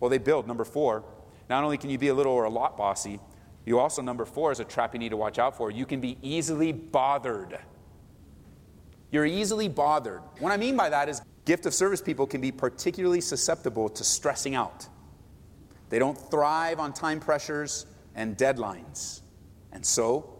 Well, 0.00 0.10
they 0.10 0.18
build. 0.18 0.46
Number 0.46 0.66
four, 0.66 1.02
not 1.48 1.64
only 1.64 1.78
can 1.78 1.88
you 1.88 1.96
be 1.96 2.08
a 2.08 2.14
little 2.14 2.34
or 2.34 2.44
a 2.44 2.50
lot 2.50 2.76
bossy, 2.76 3.18
you 3.64 3.78
also, 3.78 4.02
number 4.02 4.26
four, 4.26 4.52
is 4.52 4.60
a 4.60 4.64
trap 4.64 4.92
you 4.92 4.98
need 4.98 5.08
to 5.08 5.16
watch 5.16 5.38
out 5.38 5.56
for. 5.56 5.70
You 5.70 5.86
can 5.86 5.98
be 5.98 6.18
easily 6.20 6.70
bothered. 6.72 7.58
You're 9.10 9.24
easily 9.24 9.66
bothered. 9.66 10.20
What 10.40 10.52
I 10.52 10.58
mean 10.58 10.76
by 10.76 10.90
that 10.90 11.08
is 11.08 11.22
gift 11.46 11.64
of 11.64 11.72
service 11.72 12.02
people 12.02 12.26
can 12.26 12.42
be 12.42 12.52
particularly 12.52 13.22
susceptible 13.22 13.88
to 13.88 14.04
stressing 14.04 14.54
out. 14.54 14.86
They 15.88 15.98
don't 15.98 16.18
thrive 16.30 16.80
on 16.80 16.92
time 16.92 17.18
pressures 17.18 17.86
and 18.14 18.36
deadlines. 18.36 19.22
And 19.72 19.84
so, 19.86 20.38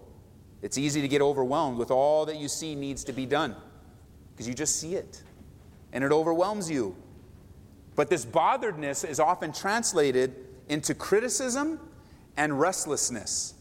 it's 0.60 0.76
easy 0.76 1.00
to 1.00 1.08
get 1.08 1.22
overwhelmed 1.22 1.78
with 1.78 1.90
all 1.90 2.26
that 2.26 2.36
you 2.36 2.48
see 2.48 2.74
needs 2.74 3.02
to 3.04 3.14
be 3.14 3.24
done 3.24 3.56
because 4.32 4.46
you 4.46 4.52
just 4.52 4.76
see 4.78 4.94
it 4.94 5.22
and 5.92 6.04
it 6.04 6.12
overwhelms 6.12 6.70
you. 6.70 6.94
But 7.96 8.08
this 8.08 8.24
botheredness 8.24 9.08
is 9.08 9.20
often 9.20 9.52
translated 9.52 10.34
into 10.68 10.94
criticism 10.94 11.80
and 12.36 12.58
restlessness. 12.58 13.54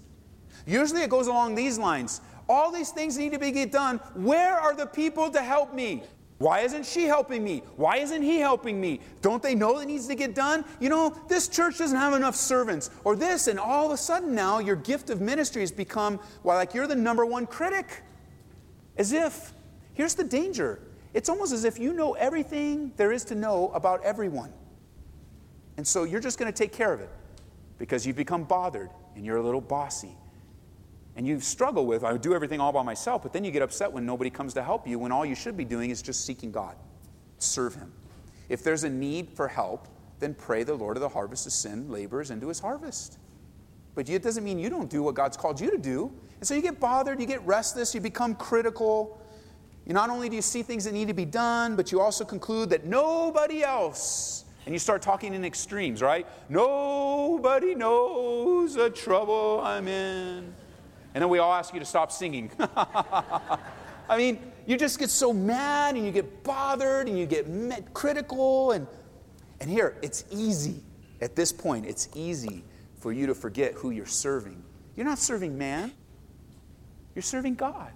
Usually 0.65 1.01
it 1.01 1.09
goes 1.09 1.27
along 1.27 1.55
these 1.55 1.77
lines 1.77 2.21
all 2.50 2.71
these 2.71 2.89
things 2.89 3.17
need 3.17 3.31
to 3.31 3.39
be 3.39 3.51
get 3.51 3.71
done. 3.71 3.98
Where 4.15 4.57
are 4.57 4.74
the 4.74 4.88
people 4.88 5.29
to 5.29 5.41
help 5.41 5.74
me? 5.74 6.03
Why 6.39 6.62
isn't 6.62 6.86
she 6.86 7.03
helping 7.03 7.43
me? 7.43 7.62
Why 7.75 7.98
isn't 7.98 8.24
he 8.24 8.39
helping 8.39 8.81
me? 8.81 9.01
Don't 9.21 9.43
they 9.43 9.53
know 9.53 9.77
that 9.77 9.86
needs 9.86 10.07
to 10.07 10.15
get 10.15 10.33
done? 10.33 10.65
You 10.79 10.89
know, 10.89 11.15
this 11.27 11.48
church 11.48 11.77
doesn't 11.77 11.98
have 11.98 12.13
enough 12.13 12.36
servants, 12.36 12.89
or 13.03 13.15
this, 13.15 13.48
and 13.48 13.59
all 13.59 13.86
of 13.86 13.91
a 13.91 13.98
sudden 13.98 14.33
now 14.33 14.59
your 14.59 14.77
gift 14.77 15.09
of 15.09 15.21
ministry 15.21 15.62
has 15.62 15.71
become, 15.71 16.19
well, 16.43 16.55
like 16.55 16.74
you're 16.74 16.88
the 16.88 16.95
number 16.95 17.25
one 17.25 17.45
critic. 17.45 18.03
As 18.98 19.12
if, 19.12 19.53
here's 19.93 20.15
the 20.15 20.24
danger 20.24 20.79
it's 21.13 21.29
almost 21.29 21.51
as 21.53 21.63
if 21.63 21.79
you 21.79 21.93
know 21.93 22.13
everything 22.13 22.91
there 22.97 23.11
is 23.11 23.25
to 23.25 23.35
know 23.35 23.71
about 23.73 24.03
everyone. 24.03 24.53
And 25.77 25.87
so 25.87 26.03
you're 26.03 26.19
just 26.19 26.37
going 26.37 26.51
to 26.51 26.57
take 26.57 26.71
care 26.71 26.93
of 26.93 26.99
it 26.99 27.09
because 27.77 28.05
you've 28.05 28.15
become 28.15 28.43
bothered 28.43 28.89
and 29.15 29.25
you're 29.25 29.37
a 29.37 29.43
little 29.43 29.61
bossy 29.61 30.15
and 31.15 31.27
you 31.27 31.39
struggle 31.39 31.85
with, 31.85 32.03
I 32.03 32.15
do 32.17 32.33
everything 32.33 32.61
all 32.61 32.71
by 32.71 32.83
myself, 32.83 33.23
but 33.23 33.33
then 33.33 33.43
you 33.43 33.51
get 33.51 33.61
upset 33.61 33.91
when 33.91 34.05
nobody 34.05 34.29
comes 34.29 34.53
to 34.53 34.63
help 34.63 34.87
you 34.87 34.99
when 34.99 35.11
all 35.11 35.25
you 35.25 35.35
should 35.35 35.57
be 35.57 35.65
doing 35.65 35.89
is 35.89 36.01
just 36.01 36.25
seeking 36.25 36.51
God. 36.51 36.75
Serve 37.39 37.75
Him. 37.75 37.91
If 38.47 38.63
there's 38.63 38.83
a 38.83 38.89
need 38.89 39.29
for 39.29 39.47
help, 39.47 39.87
then 40.19 40.33
pray 40.33 40.63
the 40.63 40.75
Lord 40.75 40.97
of 40.97 41.01
the 41.01 41.09
harvest 41.09 41.43
to 41.45 41.51
send 41.51 41.89
laborers 41.89 42.31
into 42.31 42.47
His 42.47 42.59
harvest. 42.59 43.17
But 43.95 44.09
it 44.09 44.23
doesn't 44.23 44.43
mean 44.43 44.59
you 44.59 44.69
don't 44.69 44.89
do 44.89 45.03
what 45.03 45.15
God's 45.15 45.35
called 45.35 45.59
you 45.59 45.69
to 45.71 45.77
do. 45.77 46.09
And 46.39 46.47
so 46.47 46.53
you 46.53 46.61
get 46.61 46.79
bothered, 46.79 47.19
you 47.19 47.25
get 47.25 47.45
restless, 47.45 47.93
you 47.93 47.99
become 47.99 48.35
critical. 48.35 49.21
You 49.89 49.96
not 49.96 50.12
only 50.12 50.29
do 50.29 50.36
you 50.36 50.43
see 50.43 50.62
things 50.62 50.86
that 50.86 50.93
need 50.93 51.08
to 51.08 51.15
be 51.15 51.25
done, 51.25 51.75
but 51.75 51.91
you 51.91 52.00
also 52.00 52.24
conclude 52.24 52.69
that 52.69 52.86
nobody 52.86 53.63
else 53.63 54.46
and 54.67 54.75
you 54.75 54.77
start 54.77 55.01
talking 55.01 55.34
in 55.34 55.43
extremes, 55.43 56.03
right? 56.03 56.27
Nobody 56.48 57.74
knows 57.74 58.75
the 58.75 58.91
trouble 58.91 59.62
I'm 59.63 59.88
in. 59.88 60.53
And 61.15 61.22
then 61.24 61.27
we 61.27 61.39
all 61.39 61.51
ask 61.51 61.74
you 61.74 61.79
to 61.79 61.88
stop 61.88 62.12
singing. 62.12 62.51
I 62.60 64.15
mean, 64.15 64.39
you 64.67 64.77
just 64.77 65.00
get 65.00 65.10
so 65.10 65.34
mad 65.34 65.96
and 65.96 66.05
you 66.05 66.12
get 66.12 66.43
bothered 66.43 67.08
and 67.08 67.17
you 67.17 67.25
get 67.25 67.48
critical. 67.96 68.74
And, 68.74 68.86
and 69.60 69.72
here, 69.72 69.98
it's 70.03 70.24
easy. 70.29 70.84
At 71.19 71.36
this 71.36 71.51
point, 71.51 71.88
it's 71.88 72.10
easy 72.13 72.63
for 73.00 73.12
you 73.12 73.25
to 73.25 73.34
forget 73.34 73.74
who 73.74 73.89
you're 73.89 74.05
serving. 74.05 74.62
You're 74.96 75.08
not 75.08 75.17
serving 75.17 75.58
man, 75.58 75.93
you're 77.15 77.24
serving 77.24 77.55
God. 77.55 77.91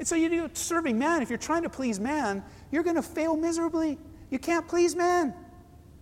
And 0.00 0.08
so 0.08 0.14
you're 0.14 0.48
serving 0.54 0.98
man. 0.98 1.20
If 1.20 1.28
you're 1.28 1.36
trying 1.36 1.62
to 1.62 1.68
please 1.68 2.00
man, 2.00 2.42
you're 2.70 2.82
going 2.82 2.96
to 2.96 3.02
fail 3.02 3.36
miserably. 3.36 3.98
You 4.30 4.38
can't 4.38 4.66
please 4.66 4.96
man. 4.96 5.34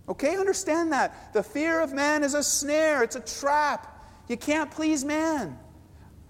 Okay, 0.07 0.37
understand 0.37 0.93
that. 0.93 1.33
The 1.33 1.43
fear 1.43 1.81
of 1.81 1.91
man 1.91 2.23
is 2.23 2.33
a 2.33 2.41
snare, 2.41 3.03
it's 3.03 3.17
a 3.17 3.19
trap. 3.19 4.07
You 4.29 4.37
can't 4.37 4.71
please 4.71 5.03
man. 5.03 5.59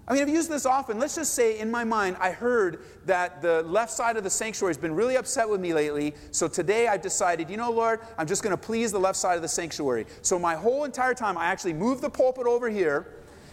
I 0.08 0.14
mean, 0.14 0.22
I've 0.22 0.28
used 0.28 0.50
this 0.50 0.66
often. 0.66 0.98
Let's 0.98 1.14
just 1.14 1.34
say, 1.34 1.60
in 1.60 1.70
my 1.70 1.84
mind, 1.84 2.16
I 2.18 2.32
heard 2.32 2.84
that 3.06 3.40
the 3.40 3.62
left 3.62 3.92
side 3.92 4.16
of 4.16 4.24
the 4.24 4.30
sanctuary 4.30 4.70
has 4.70 4.78
been 4.78 4.96
really 4.96 5.16
upset 5.16 5.48
with 5.48 5.60
me 5.60 5.72
lately. 5.72 6.16
So 6.32 6.48
today 6.48 6.88
I've 6.88 7.02
decided, 7.02 7.48
you 7.48 7.56
know, 7.56 7.70
Lord, 7.70 8.00
I'm 8.18 8.26
just 8.26 8.42
going 8.42 8.50
to 8.50 8.60
please 8.60 8.90
the 8.90 8.98
left 8.98 9.16
side 9.16 9.36
of 9.36 9.42
the 9.42 9.48
sanctuary. 9.48 10.06
So 10.22 10.40
my 10.40 10.56
whole 10.56 10.82
entire 10.82 11.14
time, 11.14 11.38
I 11.38 11.44
actually 11.46 11.74
moved 11.74 12.02
the 12.02 12.10
pulpit 12.10 12.48
over 12.48 12.68
here 12.68 13.06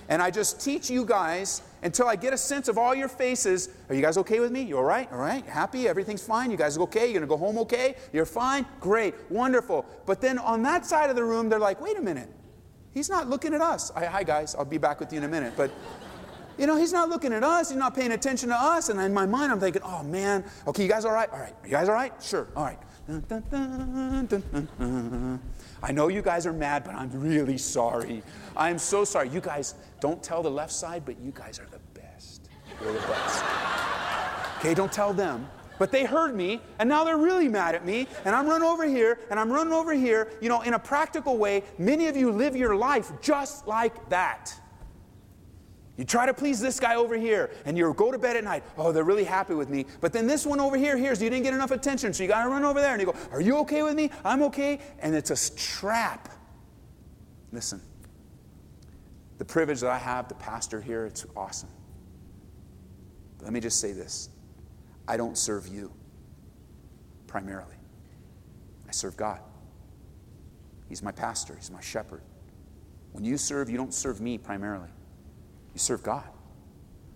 and 0.10 0.22
I 0.22 0.32
just 0.32 0.64
teach 0.64 0.90
you 0.90 1.06
guys 1.06 1.62
until 1.84 2.08
I 2.08 2.16
get 2.16 2.34
a 2.34 2.38
sense 2.38 2.68
of 2.68 2.78
all 2.78 2.96
your 2.96 3.08
faces. 3.08 3.70
Are 3.90 3.96
you 3.96 4.02
guys 4.02 4.18
okay 4.18 4.40
with 4.40 4.52
me? 4.52 4.62
You 4.62 4.78
all 4.78 4.84
right? 4.84 5.12
All 5.12 5.18
right? 5.18 5.46
Happy? 5.46 5.88
Everything's 5.88 6.24
fine? 6.24 6.50
You 6.50 6.58
guys 6.58 6.78
okay? 6.78 7.06
You're 7.06 7.20
going 7.20 7.22
to 7.22 7.28
go 7.28 7.38
home 7.38 7.58
okay? 7.60 7.96
You're 8.14 8.26
fine? 8.26 8.66
Great. 8.80 9.16
Wonderful. 9.30 9.86
But 10.06 10.22
then 10.22 10.40
on 10.40 10.64
that 10.64 10.86
side 10.86 11.10
of 11.10 11.16
the 11.16 11.24
room, 11.24 11.50
they're 11.50 11.60
like, 11.60 11.82
wait 11.82 11.98
a 11.98 12.02
minute. 12.02 12.30
He's 12.94 13.10
not 13.10 13.30
looking 13.30 13.54
at 13.54 13.62
us. 13.62 13.92
Hi, 13.96 14.24
guys. 14.24 14.56
I'll 14.56 14.66
be 14.66 14.78
back 14.78 15.00
with 15.00 15.12
you 15.12 15.20
in 15.20 15.24
a 15.24 15.28
minute. 15.28 15.54
But 15.56 15.72
you 16.58 16.66
know, 16.66 16.78
he's 16.78 16.94
not 16.94 17.10
looking 17.10 17.34
at 17.34 17.44
us. 17.44 17.70
He's 17.70 17.78
not 17.78 17.94
paying 17.96 18.12
attention 18.14 18.50
to 18.50 18.56
us. 18.56 18.90
And 18.90 19.00
in 19.00 19.14
my 19.14 19.26
mind, 19.26 19.52
I'm 19.52 19.60
thinking, 19.60 19.84
oh, 19.84 20.04
man. 20.04 20.44
Okay, 20.68 20.84
you 20.84 20.90
guys 20.90 21.06
all 21.06 21.12
right? 21.12 21.30
All 21.32 21.40
right. 21.40 21.54
You 21.64 21.70
guys 21.70 21.90
all 21.90 21.96
right? 21.96 22.14
Sure. 22.22 22.48
All 22.56 22.64
right. 22.64 22.80
I 25.84 25.91
know 25.91 26.07
you 26.07 26.22
guys 26.22 26.46
are 26.46 26.53
mad, 26.53 26.84
but 26.84 26.96
I'm 26.96 27.12
really 27.12 27.57
sorry. 27.57 28.24
I'm 28.55 28.77
so 28.77 29.03
sorry. 29.03 29.29
You 29.29 29.41
guys 29.41 29.75
don't 30.00 30.22
tell 30.24 30.41
the 30.41 30.51
left 30.51 30.74
side, 30.74 31.03
but 31.05 31.19
you 31.19 31.31
guys 31.31 31.60
are 31.60 31.67
the 31.72 31.79
best. 32.00 32.50
You're 32.81 32.93
the 32.93 33.00
best. 33.00 33.43
Okay, 34.60 34.74
don't 34.74 34.91
tell 34.91 35.13
them. 35.13 35.48
But 35.79 35.91
they 35.91 36.05
heard 36.05 36.34
me, 36.36 36.60
and 36.79 36.89
now 36.89 37.03
they're 37.03 37.17
really 37.17 37.48
mad 37.48 37.75
at 37.75 37.86
me, 37.86 38.07
and 38.25 38.36
I'm 38.36 38.48
running 38.48 38.67
over 38.67 38.86
here, 38.88 39.19
and 39.29 39.39
I'm 39.39 39.51
running 39.51 39.74
over 39.74 39.93
here. 39.93 40.31
You 40.41 40.50
know, 40.50 40.62
in 40.62 40.74
a 40.74 40.79
practical 40.79 41.38
way, 41.38 41.63
many 41.77 42.07
of 42.07 42.17
you 42.17 42.31
live 42.31 42.55
your 42.55 42.75
life 42.75 43.12
just 43.22 43.67
like 43.67 44.10
that. 44.10 44.60
You 45.98 46.06
try 46.06 46.27
to 46.27 46.34
please 46.34 46.60
this 46.60 46.80
guy 46.80 46.96
over 46.96 47.18
here, 47.18 47.50
and 47.66 47.75
you 47.75 47.92
go 47.96 48.12
to 48.12 48.20
bed 48.20 48.38
at 48.38 48.44
night. 48.44 48.63
Oh, 48.77 48.92
they're 48.92 49.04
really 49.04 49.24
happy 49.24 49.56
with 49.56 49.68
me. 49.68 49.88
But 50.00 50.13
then 50.13 50.27
this 50.27 50.46
one 50.46 50.60
over 50.60 50.77
here 50.77 50.96
hears 50.96 51.22
you 51.22 51.30
didn't 51.30 51.44
get 51.44 51.56
enough 51.56 51.72
attention, 51.72 52.13
so 52.13 52.22
you 52.22 52.30
got 52.30 52.44
to 52.44 52.50
run 52.50 52.63
over 52.63 52.80
there 52.80 52.92
and 52.92 53.01
you 53.01 53.08
go, 53.08 53.16
Are 53.32 53.42
you 53.42 53.58
okay 53.60 53.82
with 53.82 53.96
me? 53.96 54.12
I'm 54.24 54.44
okay. 54.44 54.80
And 55.00 55.16
it's 55.16 55.32
a 55.32 55.56
trap. 55.58 56.30
Listen, 57.51 57.82
the 59.39 59.46
privilege 59.46 59.82
that 59.82 59.89
I 59.89 59.98
have 59.98 60.27
to 60.27 60.36
pastor 60.36 60.80
here, 60.80 61.06
it's 61.06 61.25
awesome. 61.36 61.70
But 63.39 63.46
let 63.46 63.54
me 63.54 63.60
just 63.60 63.80
say 63.80 63.92
this 63.92 64.30
I 65.08 65.18
don't 65.18 65.38
serve 65.38 65.68
you 65.68 65.92
primarily, 67.25 67.75
I 68.88 68.92
serve 68.92 69.18
God. 69.18 69.39
He's 70.89 71.01
my 71.01 71.12
pastor, 71.12 71.56
He's 71.56 71.72
my 71.72 71.82
shepherd. 71.82 72.22
When 73.13 73.25
you 73.25 73.38
serve, 73.38 73.68
you 73.68 73.77
don't 73.77 73.96
serve 73.96 74.22
me 74.22 74.38
primarily. 74.38 74.89
You 75.77 75.79
serve 75.79 76.01
God. 76.01 76.27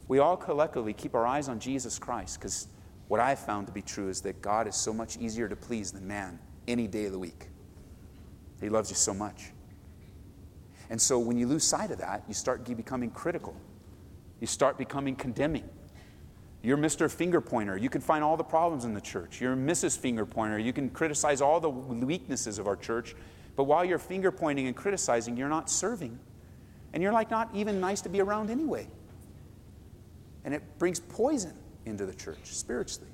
We 0.08 0.20
all 0.20 0.38
collectively 0.38 0.94
keep 0.94 1.16
our 1.16 1.26
eyes 1.26 1.50
on 1.50 1.60
Jesus 1.60 1.98
Christ 1.98 2.40
because 2.40 2.68
what 3.08 3.20
I've 3.20 3.40
found 3.40 3.66
to 3.66 3.74
be 3.74 3.82
true 3.82 4.08
is 4.08 4.22
that 4.22 4.40
God 4.40 4.68
is 4.68 4.76
so 4.76 4.94
much 4.94 5.18
easier 5.18 5.50
to 5.50 5.56
please 5.56 5.92
than 5.92 6.08
man 6.08 6.38
any 6.68 6.86
day 6.86 7.06
of 7.06 7.12
the 7.12 7.18
week. 7.18 7.48
He 8.62 8.70
loves 8.70 8.92
you 8.92 8.96
so 8.96 9.16
much. 9.16 9.50
And 10.92 11.02
so 11.02 11.18
when 11.18 11.40
you 11.40 11.48
lose 11.48 11.64
sight 11.64 11.90
of 11.90 11.98
that, 11.98 12.24
you 12.28 12.36
start 12.36 12.64
becoming 12.78 13.10
critical. 13.10 13.56
You 14.40 14.46
start 14.46 14.78
becoming 14.78 15.16
condemning. 15.16 15.68
You're 16.62 16.78
Mr. 16.78 17.10
Finger 17.10 17.42
Pointer. 17.42 17.78
You 17.78 17.90
can 17.90 18.02
find 18.02 18.24
all 18.24 18.38
the 18.38 18.44
problems 18.44 18.86
in 18.86 18.94
the 18.94 19.02
church. 19.02 19.42
You're 19.42 19.56
Mrs. 19.56 19.98
Finger 19.98 20.28
Pointer. 20.28 20.60
You 20.60 20.72
can 20.72 20.92
criticize 20.92 21.42
all 21.42 21.60
the 21.60 21.72
weaknesses 21.72 22.60
of 22.60 22.68
our 22.68 22.76
church. 22.76 23.16
But 23.56 23.64
while 23.64 23.84
you're 23.84 23.98
finger 23.98 24.32
pointing 24.32 24.68
and 24.68 24.76
criticizing, 24.76 25.36
you're 25.36 25.50
not 25.50 25.68
serving. 25.68 26.20
And 26.94 27.02
you're 27.02 27.14
like 27.14 27.32
not 27.32 27.50
even 27.54 27.80
nice 27.80 28.02
to 28.02 28.10
be 28.10 28.22
around 28.22 28.50
anyway. 28.50 28.88
And 30.44 30.54
it 30.54 30.64
brings 30.80 31.00
poison 31.00 31.54
into 31.86 32.06
the 32.06 32.14
church 32.14 32.40
spiritually. 32.44 33.10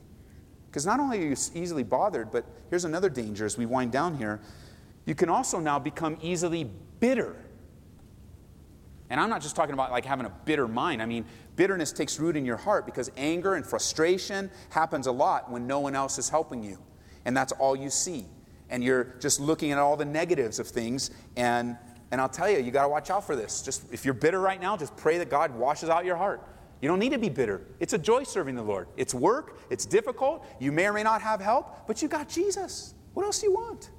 Because 0.70 0.86
not 0.86 1.00
only 1.00 1.20
are 1.20 1.28
you 1.30 1.36
easily 1.56 1.84
bothered, 1.84 2.32
but 2.32 2.46
here's 2.70 2.86
another 2.86 3.10
danger 3.10 3.46
as 3.46 3.58
we 3.58 3.66
wind 3.66 3.92
down 3.92 4.18
here. 4.18 4.40
You 5.06 5.16
can 5.16 5.30
also 5.30 5.60
now 5.60 5.80
become 5.80 6.18
easily 6.22 6.70
bitter. 7.00 7.36
And 9.10 9.20
I'm 9.20 9.30
not 9.30 9.42
just 9.42 9.56
talking 9.56 9.74
about 9.74 9.92
like 9.92 10.06
having 10.06 10.26
a 10.26 10.34
bitter 10.46 10.68
mind. 10.68 11.02
I 11.02 11.06
mean, 11.06 11.26
bitterness 11.56 11.92
takes 11.92 12.20
root 12.20 12.36
in 12.36 12.46
your 12.46 12.58
heart 12.58 12.86
because 12.86 13.10
anger 13.16 13.56
and 13.56 13.66
frustration 13.66 14.52
happens 14.70 15.08
a 15.08 15.12
lot 15.12 15.50
when 15.50 15.66
no 15.66 15.80
one 15.80 15.96
else 15.96 16.18
is 16.18 16.30
helping 16.30 16.62
you. 16.62 16.78
And 17.26 17.36
that's 17.36 17.54
all 17.54 17.76
you 17.76 17.90
see. 17.90 18.26
And 18.70 18.84
you're 18.84 19.16
just 19.20 19.40
looking 19.40 19.72
at 19.72 19.78
all 19.78 19.96
the 19.96 20.06
negatives 20.06 20.60
of 20.60 20.68
things 20.68 21.10
and 21.38 21.78
and 22.12 22.22
I'll 22.22 22.30
tell 22.30 22.50
you, 22.50 22.60
you 22.60 22.72
got 22.72 22.84
to 22.84 22.90
watch 22.90 23.10
out 23.10 23.26
for 23.26 23.36
this. 23.36 23.62
Just 23.62 23.92
if 23.92 24.06
you're 24.06 24.14
bitter 24.14 24.40
right 24.40 24.62
now, 24.62 24.78
just 24.78 24.96
pray 24.96 25.18
that 25.18 25.30
God 25.30 25.54
washes 25.54 25.90
out 25.90 26.06
your 26.06 26.16
heart. 26.16 26.42
You 26.82 26.88
don't 26.88 27.00
need 27.00 27.12
to 27.12 27.18
be 27.18 27.30
bitter. 27.30 27.62
It's 27.80 27.94
a 27.94 27.98
joy 27.98 28.24
serving 28.24 28.56
the 28.56 28.62
Lord. 28.62 28.88
It's 28.98 29.14
work, 29.14 29.60
it's 29.70 29.86
difficult. 29.86 30.46
You 30.60 30.72
may 30.72 30.88
or 30.88 30.94
may 30.94 31.04
not 31.04 31.22
have 31.22 31.42
help, 31.42 31.88
but 31.88 32.02
you 32.02 32.08
got 32.08 32.30
Jesus. 32.30 32.94
What 33.14 33.26
else 33.26 33.40
do 33.40 33.48
you 33.48 33.54
want? 33.54 33.90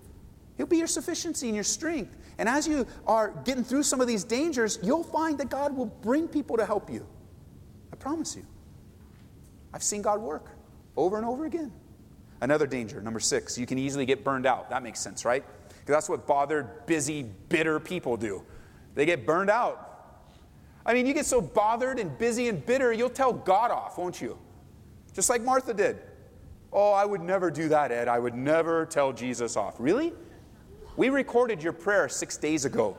He'll 0.56 0.66
be 0.66 0.78
your 0.78 0.86
sufficiency 0.86 1.46
and 1.46 1.54
your 1.54 1.64
strength. 1.64 2.16
And 2.38 2.48
as 2.48 2.66
you 2.68 2.86
are 3.06 3.30
getting 3.44 3.64
through 3.64 3.82
some 3.82 4.00
of 4.00 4.06
these 4.06 4.24
dangers, 4.24 4.78
you'll 4.82 5.02
find 5.02 5.38
that 5.38 5.50
God 5.50 5.76
will 5.76 5.86
bring 5.86 6.28
people 6.28 6.56
to 6.56 6.64
help 6.64 6.88
you. 6.88 7.06
I 7.92 7.96
promise 7.96 8.36
you. 8.36 8.46
I've 9.72 9.82
seen 9.82 10.02
God 10.02 10.20
work 10.20 10.50
over 10.96 11.16
and 11.16 11.26
over 11.26 11.46
again. 11.46 11.72
Another 12.40 12.66
danger, 12.66 13.00
number 13.02 13.20
six, 13.20 13.58
you 13.58 13.66
can 13.66 13.78
easily 13.78 14.06
get 14.06 14.22
burned 14.22 14.46
out. 14.46 14.70
That 14.70 14.82
makes 14.82 15.00
sense, 15.00 15.24
right? 15.24 15.44
Because 15.88 16.02
that's 16.02 16.10
what 16.10 16.26
bothered, 16.26 16.84
busy, 16.84 17.22
bitter 17.22 17.80
people 17.80 18.18
do. 18.18 18.44
They 18.94 19.06
get 19.06 19.24
burned 19.24 19.48
out. 19.48 20.26
I 20.84 20.92
mean, 20.92 21.06
you 21.06 21.14
get 21.14 21.24
so 21.24 21.40
bothered 21.40 21.98
and 21.98 22.18
busy 22.18 22.50
and 22.50 22.66
bitter, 22.66 22.92
you'll 22.92 23.08
tell 23.08 23.32
God 23.32 23.70
off, 23.70 23.96
won't 23.96 24.20
you? 24.20 24.36
Just 25.14 25.30
like 25.30 25.40
Martha 25.40 25.72
did. 25.72 25.96
Oh, 26.74 26.92
I 26.92 27.06
would 27.06 27.22
never 27.22 27.50
do 27.50 27.70
that, 27.70 27.90
Ed. 27.90 28.06
I 28.06 28.18
would 28.18 28.34
never 28.34 28.84
tell 28.84 29.14
Jesus 29.14 29.56
off. 29.56 29.76
Really? 29.78 30.12
We 30.98 31.08
recorded 31.08 31.62
your 31.62 31.72
prayer 31.72 32.06
six 32.10 32.36
days 32.36 32.66
ago. 32.66 32.94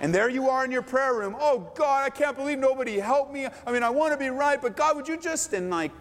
And 0.00 0.14
there 0.14 0.30
you 0.30 0.48
are 0.48 0.64
in 0.64 0.70
your 0.70 0.80
prayer 0.80 1.12
room. 1.12 1.36
Oh, 1.38 1.70
God, 1.74 2.02
I 2.02 2.08
can't 2.08 2.34
believe 2.34 2.60
nobody 2.60 2.98
helped 2.98 3.30
me. 3.30 3.46
I 3.66 3.72
mean, 3.72 3.82
I 3.82 3.90
want 3.90 4.14
to 4.14 4.18
be 4.18 4.30
right, 4.30 4.58
but 4.58 4.74
God, 4.74 4.96
would 4.96 5.06
you 5.06 5.18
just. 5.18 5.52
And 5.52 5.68
like, 5.68 5.92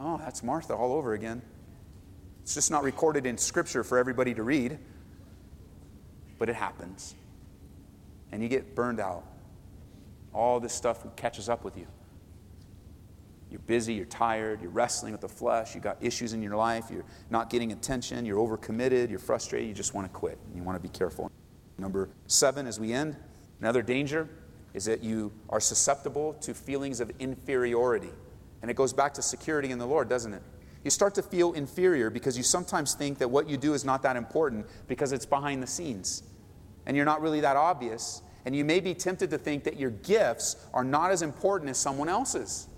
oh, 0.00 0.18
that's 0.18 0.42
Martha 0.42 0.74
all 0.74 0.94
over 0.94 1.12
again. 1.12 1.42
It's 2.44 2.52
just 2.52 2.70
not 2.70 2.84
recorded 2.84 3.24
in 3.24 3.38
Scripture 3.38 3.82
for 3.82 3.96
everybody 3.96 4.34
to 4.34 4.42
read, 4.42 4.78
but 6.38 6.50
it 6.50 6.54
happens. 6.54 7.14
And 8.32 8.42
you 8.42 8.50
get 8.50 8.74
burned 8.74 9.00
out. 9.00 9.24
All 10.34 10.60
this 10.60 10.74
stuff 10.74 11.06
catches 11.16 11.48
up 11.48 11.64
with 11.64 11.78
you. 11.78 11.86
You're 13.50 13.60
busy, 13.60 13.94
you're 13.94 14.04
tired, 14.04 14.60
you're 14.60 14.70
wrestling 14.70 15.12
with 15.12 15.22
the 15.22 15.28
flesh, 15.28 15.74
you've 15.74 15.84
got 15.84 15.96
issues 16.02 16.34
in 16.34 16.42
your 16.42 16.54
life, 16.54 16.90
you're 16.90 17.06
not 17.30 17.48
getting 17.48 17.72
attention, 17.72 18.26
you're 18.26 18.36
overcommitted, 18.36 19.08
you're 19.08 19.18
frustrated, 19.18 19.66
you 19.66 19.74
just 19.74 19.94
want 19.94 20.06
to 20.06 20.12
quit. 20.12 20.38
You 20.54 20.62
want 20.62 20.76
to 20.76 20.82
be 20.82 20.90
careful. 20.90 21.32
Number 21.78 22.10
seven, 22.26 22.66
as 22.66 22.78
we 22.78 22.92
end, 22.92 23.16
another 23.60 23.80
danger 23.80 24.28
is 24.74 24.84
that 24.84 25.02
you 25.02 25.32
are 25.48 25.60
susceptible 25.60 26.34
to 26.42 26.52
feelings 26.52 27.00
of 27.00 27.10
inferiority. 27.20 28.10
And 28.60 28.70
it 28.70 28.74
goes 28.74 28.92
back 28.92 29.14
to 29.14 29.22
security 29.22 29.70
in 29.70 29.78
the 29.78 29.86
Lord, 29.86 30.10
doesn't 30.10 30.34
it? 30.34 30.42
You 30.84 30.90
start 30.90 31.14
to 31.14 31.22
feel 31.22 31.52
inferior 31.54 32.10
because 32.10 32.36
you 32.36 32.42
sometimes 32.42 32.94
think 32.94 33.18
that 33.18 33.28
what 33.28 33.48
you 33.48 33.56
do 33.56 33.74
is 33.74 33.84
not 33.84 34.02
that 34.02 34.16
important 34.16 34.66
because 34.86 35.12
it's 35.12 35.26
behind 35.26 35.62
the 35.62 35.66
scenes. 35.66 36.22
And 36.86 36.96
you're 36.96 37.06
not 37.06 37.22
really 37.22 37.40
that 37.40 37.56
obvious. 37.56 38.22
And 38.44 38.54
you 38.54 38.64
may 38.64 38.80
be 38.80 38.94
tempted 38.94 39.30
to 39.30 39.38
think 39.38 39.64
that 39.64 39.78
your 39.78 39.90
gifts 39.90 40.56
are 40.74 40.84
not 40.84 41.10
as 41.10 41.22
important 41.22 41.70
as 41.70 41.78
someone 41.78 42.08
else's 42.08 42.68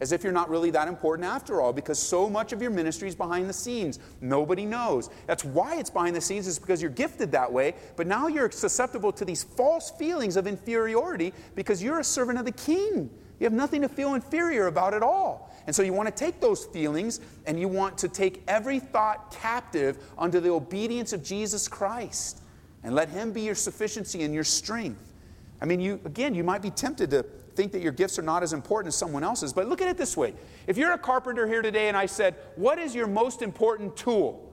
as 0.00 0.12
if 0.12 0.22
you're 0.24 0.32
not 0.32 0.50
really 0.50 0.70
that 0.70 0.88
important 0.88 1.26
after 1.26 1.60
all, 1.60 1.72
because 1.72 1.98
so 1.98 2.28
much 2.28 2.52
of 2.52 2.60
your 2.60 2.70
ministry 2.70 3.08
is 3.08 3.14
behind 3.14 3.48
the 3.48 3.52
scenes. 3.52 3.98
Nobody 4.20 4.66
knows. 4.66 5.08
That's 5.26 5.44
why 5.44 5.76
it's 5.78 5.90
behind 5.90 6.16
the 6.16 6.20
scenes, 6.20 6.46
is 6.46 6.58
because 6.58 6.82
you're 6.82 6.90
gifted 6.90 7.32
that 7.32 7.50
way, 7.50 7.74
but 7.96 8.06
now 8.06 8.26
you're 8.26 8.50
susceptible 8.50 9.12
to 9.12 9.24
these 9.24 9.44
false 9.44 9.90
feelings 9.92 10.36
of 10.36 10.46
inferiority 10.46 11.32
because 11.54 11.82
you're 11.82 12.00
a 12.00 12.04
servant 12.04 12.38
of 12.38 12.44
the 12.44 12.52
king. 12.52 13.08
You 13.40 13.44
have 13.44 13.52
nothing 13.52 13.82
to 13.82 13.88
feel 13.88 14.14
inferior 14.14 14.66
about 14.66 14.94
at 14.94 15.02
all. 15.02 15.53
And 15.66 15.74
so 15.74 15.82
you 15.82 15.92
want 15.92 16.08
to 16.08 16.14
take 16.14 16.40
those 16.40 16.64
feelings 16.66 17.20
and 17.46 17.58
you 17.58 17.68
want 17.68 17.96
to 17.98 18.08
take 18.08 18.42
every 18.48 18.78
thought 18.78 19.30
captive 19.30 19.98
under 20.18 20.40
the 20.40 20.50
obedience 20.50 21.12
of 21.12 21.22
Jesus 21.22 21.68
Christ 21.68 22.40
and 22.82 22.94
let 22.94 23.08
Him 23.08 23.32
be 23.32 23.40
your 23.40 23.54
sufficiency 23.54 24.22
and 24.22 24.34
your 24.34 24.44
strength. 24.44 25.12
I 25.60 25.64
mean, 25.64 25.80
you 25.80 26.00
again, 26.04 26.34
you 26.34 26.44
might 26.44 26.62
be 26.62 26.70
tempted 26.70 27.10
to 27.10 27.24
think 27.54 27.72
that 27.72 27.82
your 27.82 27.92
gifts 27.92 28.18
are 28.18 28.22
not 28.22 28.42
as 28.42 28.52
important 28.52 28.88
as 28.88 28.96
someone 28.96 29.24
else's. 29.24 29.52
But 29.52 29.68
look 29.68 29.80
at 29.80 29.88
it 29.88 29.96
this 29.96 30.16
way 30.16 30.34
if 30.66 30.76
you're 30.76 30.92
a 30.92 30.98
carpenter 30.98 31.46
here 31.46 31.62
today 31.62 31.88
and 31.88 31.96
I 31.96 32.06
said, 32.06 32.34
What 32.56 32.78
is 32.78 32.94
your 32.94 33.06
most 33.06 33.42
important 33.42 33.96
tool? 33.96 34.52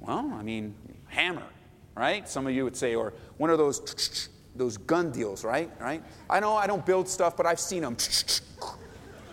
Well, 0.00 0.32
I 0.34 0.42
mean, 0.42 0.74
hammer, 1.08 1.46
right? 1.94 2.28
Some 2.28 2.46
of 2.46 2.54
you 2.54 2.64
would 2.64 2.76
say, 2.76 2.94
or 2.94 3.12
one 3.36 3.50
of 3.50 3.58
those 3.58 4.28
those 4.56 4.76
gun 4.76 5.12
deals, 5.12 5.44
right? 5.44 5.70
Right? 5.78 6.02
I 6.28 6.40
know 6.40 6.56
I 6.56 6.66
don't 6.66 6.84
build 6.84 7.08
stuff, 7.08 7.36
but 7.36 7.46
I've 7.46 7.60
seen 7.60 7.82
them, 7.82 7.96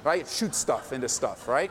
right? 0.08 0.26
Shoot 0.26 0.56
stuff 0.56 0.94
into 0.94 1.10
stuff, 1.10 1.50
right? 1.50 1.70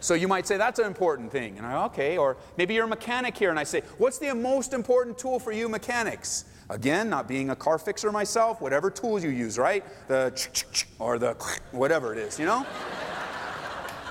So 0.00 0.12
you 0.12 0.28
might 0.28 0.46
say 0.46 0.58
that's 0.58 0.78
an 0.78 0.84
important 0.84 1.32
thing. 1.32 1.56
And 1.56 1.66
I, 1.66 1.86
okay, 1.86 2.18
or 2.18 2.36
maybe 2.58 2.74
you're 2.74 2.84
a 2.84 2.88
mechanic 2.88 3.34
here 3.34 3.48
and 3.48 3.58
I 3.58 3.64
say, 3.64 3.80
what's 3.96 4.18
the 4.18 4.34
most 4.34 4.74
important 4.74 5.16
tool 5.16 5.38
for 5.38 5.52
you 5.52 5.70
mechanics? 5.70 6.44
Again, 6.68 7.08
not 7.08 7.26
being 7.26 7.48
a 7.48 7.56
car 7.56 7.78
fixer 7.78 8.12
myself, 8.12 8.60
whatever 8.60 8.90
tools 8.90 9.24
you 9.24 9.30
use, 9.30 9.58
right? 9.58 9.82
The 10.08 10.38
or 10.98 11.18
the 11.18 11.32
whatever 11.70 12.12
it 12.12 12.18
is, 12.18 12.38
you 12.38 12.44
know? 12.44 12.66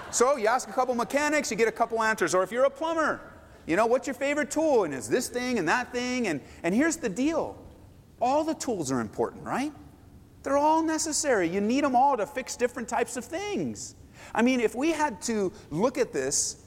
so 0.09 0.37
you 0.37 0.47
ask 0.47 0.67
a 0.67 0.73
couple 0.73 0.95
mechanics, 0.95 1.51
you 1.51 1.57
get 1.57 1.67
a 1.67 1.71
couple 1.71 2.01
answers. 2.01 2.33
Or 2.33 2.41
if 2.41 2.51
you're 2.51 2.65
a 2.65 2.69
plumber, 2.71 3.21
you 3.67 3.75
know, 3.75 3.85
what's 3.85 4.07
your 4.07 4.15
favorite 4.15 4.49
tool? 4.49 4.85
And 4.85 4.93
is 4.93 5.07
this 5.07 5.29
thing 5.29 5.59
and 5.59 5.67
that 5.67 5.91
thing? 5.91 6.25
And, 6.25 6.41
and 6.63 6.73
here's 6.73 6.95
the 6.95 7.09
deal 7.09 7.59
all 8.19 8.43
the 8.43 8.55
tools 8.55 8.91
are 8.91 9.01
important, 9.01 9.43
right? 9.43 9.71
They're 10.43 10.57
all 10.57 10.81
necessary. 10.81 11.47
You 11.47 11.61
need 11.61 11.83
them 11.83 11.95
all 11.95 12.17
to 12.17 12.25
fix 12.25 12.55
different 12.55 12.89
types 12.89 13.17
of 13.17 13.25
things. 13.25 13.95
I 14.33 14.41
mean, 14.41 14.59
if 14.59 14.75
we 14.75 14.91
had 14.91 15.21
to 15.23 15.51
look 15.69 15.97
at 15.97 16.13
this 16.13 16.63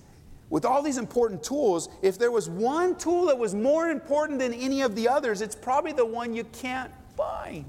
with 0.51 0.65
all 0.65 0.83
these 0.83 0.99
important 0.99 1.43
tools, 1.43 1.89
if 2.03 2.19
there 2.19 2.31
was 2.31 2.49
one 2.49 2.97
tool 2.97 3.27
that 3.27 3.39
was 3.39 3.55
more 3.55 3.89
important 3.89 4.39
than 4.39 4.53
any 4.53 4.83
of 4.83 4.95
the 4.95 5.09
others, 5.09 5.41
it's 5.41 5.57
probably 5.57 5.93
the 5.93 6.05
one 6.07 6.35
you 6.35 6.45
can't 6.45 6.93
find 7.17 7.65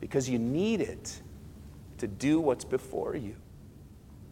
because 0.00 0.28
you 0.28 0.38
need 0.38 0.80
it 0.80 1.20
to 1.98 2.08
do 2.08 2.40
what's 2.40 2.64
before 2.64 3.14
you. 3.14 3.36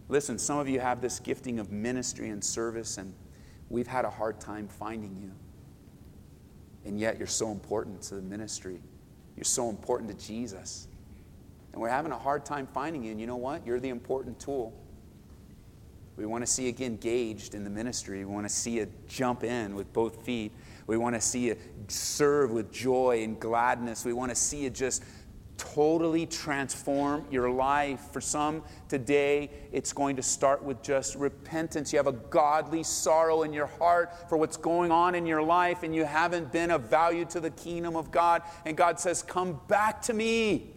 Listen, 0.09 0.38
some 0.38 0.59
of 0.59 0.68
you 0.68 0.81
have 0.81 1.02
this 1.02 1.20
gifting 1.20 1.59
of 1.59 1.70
ministry 1.70 2.31
and 2.31 2.42
service, 2.42 2.96
and 2.96 3.12
we've 3.68 3.87
had 3.87 4.07
a 4.07 4.11
hard 4.11 4.40
time 4.40 4.66
finding 4.66 5.16
you. 5.20 5.31
And 6.87 6.98
yet, 6.98 7.18
you're 7.18 7.26
so 7.26 7.50
important 7.50 8.00
to 8.02 8.14
the 8.14 8.22
ministry. 8.22 8.81
You're 9.38 9.44
so 9.44 9.70
important 9.70 10.11
to 10.11 10.27
Jesus. 10.27 10.88
And 11.72 11.81
we're 11.81 11.90
having 11.90 12.11
a 12.11 12.18
hard 12.18 12.44
time 12.44 12.66
finding 12.66 13.05
you. 13.05 13.12
And 13.12 13.20
you 13.20 13.29
know 13.29 13.37
what? 13.37 13.64
You're 13.64 13.79
the 13.79 13.90
important 13.90 14.40
tool. 14.40 14.74
We 16.16 16.27
want 16.27 16.44
to 16.44 16.51
see 16.51 16.64
you 16.64 16.70
again 16.70 16.90
engaged 16.90 17.55
in 17.55 17.62
the 17.62 17.70
ministry. 17.70 18.24
We 18.24 18.35
want 18.35 18.48
to 18.48 18.53
see 18.53 18.72
you 18.72 18.88
jump 19.07 19.44
in 19.44 19.77
with 19.77 19.92
both 19.92 20.24
feet. 20.24 20.51
We 20.88 20.96
want 20.96 21.14
to 21.14 21.20
see 21.20 21.46
you 21.46 21.57
serve 21.87 22.51
with 22.51 22.72
joy 22.72 23.22
and 23.22 23.38
gladness. 23.38 24.05
We 24.05 24.12
want 24.12 24.31
to 24.31 24.35
see 24.35 24.64
you 24.64 24.70
just 24.70 25.05
totally 25.59 26.25
transform 26.25 27.27
your 27.31 27.51
life. 27.51 28.01
For 28.12 28.21
some 28.21 28.62
today, 28.88 29.51
it's 29.73 29.92
going 29.92 30.16
to 30.16 30.23
start 30.23 30.62
with 30.62 30.83
just 30.83 31.16
repentance. 31.16 31.92
You 31.92 31.99
have 31.99 32.07
a 32.07 32.12
godly 32.12 32.83
sorrow 32.83 33.42
in 33.42 33.53
your 33.53 33.66
heart 33.66 34.31
for 34.31 34.38
what's 34.38 34.57
going 34.57 34.90
on 34.90 35.14
in 35.14 35.27
your 35.27 35.42
life, 35.42 35.83
and 35.83 35.94
you 35.94 36.05
haven't 36.05 36.53
been 36.53 36.71
of 36.71 36.88
value 36.88 37.25
to 37.27 37.40
the 37.40 37.51
kingdom 37.51 37.97
of 37.97 38.11
God. 38.11 38.42
And 38.64 38.77
God 38.77 38.99
says, 38.99 39.23
Come 39.23 39.61
back 39.68 40.01
to 40.03 40.14
me. 40.14 40.75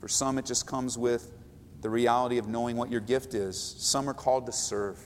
For 0.00 0.08
some, 0.08 0.36
it 0.36 0.44
just 0.44 0.66
comes 0.66 0.98
with 0.98 1.32
the 1.80 1.88
reality 1.88 2.38
of 2.38 2.48
knowing 2.48 2.76
what 2.76 2.90
your 2.90 3.00
gift 3.00 3.34
is. 3.34 3.58
Some 3.78 4.10
are 4.10 4.14
called 4.14 4.46
to 4.46 4.52
serve. 4.52 4.98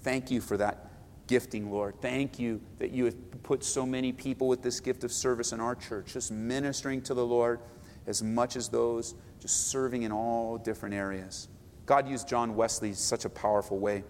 Thank 0.00 0.30
you 0.30 0.40
for 0.40 0.56
that 0.56 0.91
gifting, 1.26 1.70
Lord. 1.70 1.94
Thank 2.00 2.38
you 2.38 2.60
that 2.78 2.90
you 2.90 3.06
have 3.06 3.42
put 3.42 3.64
so 3.64 3.86
many 3.86 4.12
people 4.12 4.48
with 4.48 4.62
this 4.62 4.80
gift 4.80 5.04
of 5.04 5.12
service 5.12 5.52
in 5.52 5.60
our 5.60 5.74
church, 5.74 6.12
just 6.12 6.30
ministering 6.30 7.02
to 7.02 7.14
the 7.14 7.24
Lord 7.24 7.60
as 8.06 8.22
much 8.22 8.56
as 8.56 8.68
those 8.68 9.14
just 9.40 9.68
serving 9.68 10.02
in 10.02 10.12
all 10.12 10.58
different 10.58 10.94
areas. 10.94 11.48
God 11.86 12.08
used 12.08 12.28
John 12.28 12.54
Wesley 12.54 12.92
such 12.92 13.24
a 13.24 13.28
powerful 13.28 13.78
way 13.78 14.04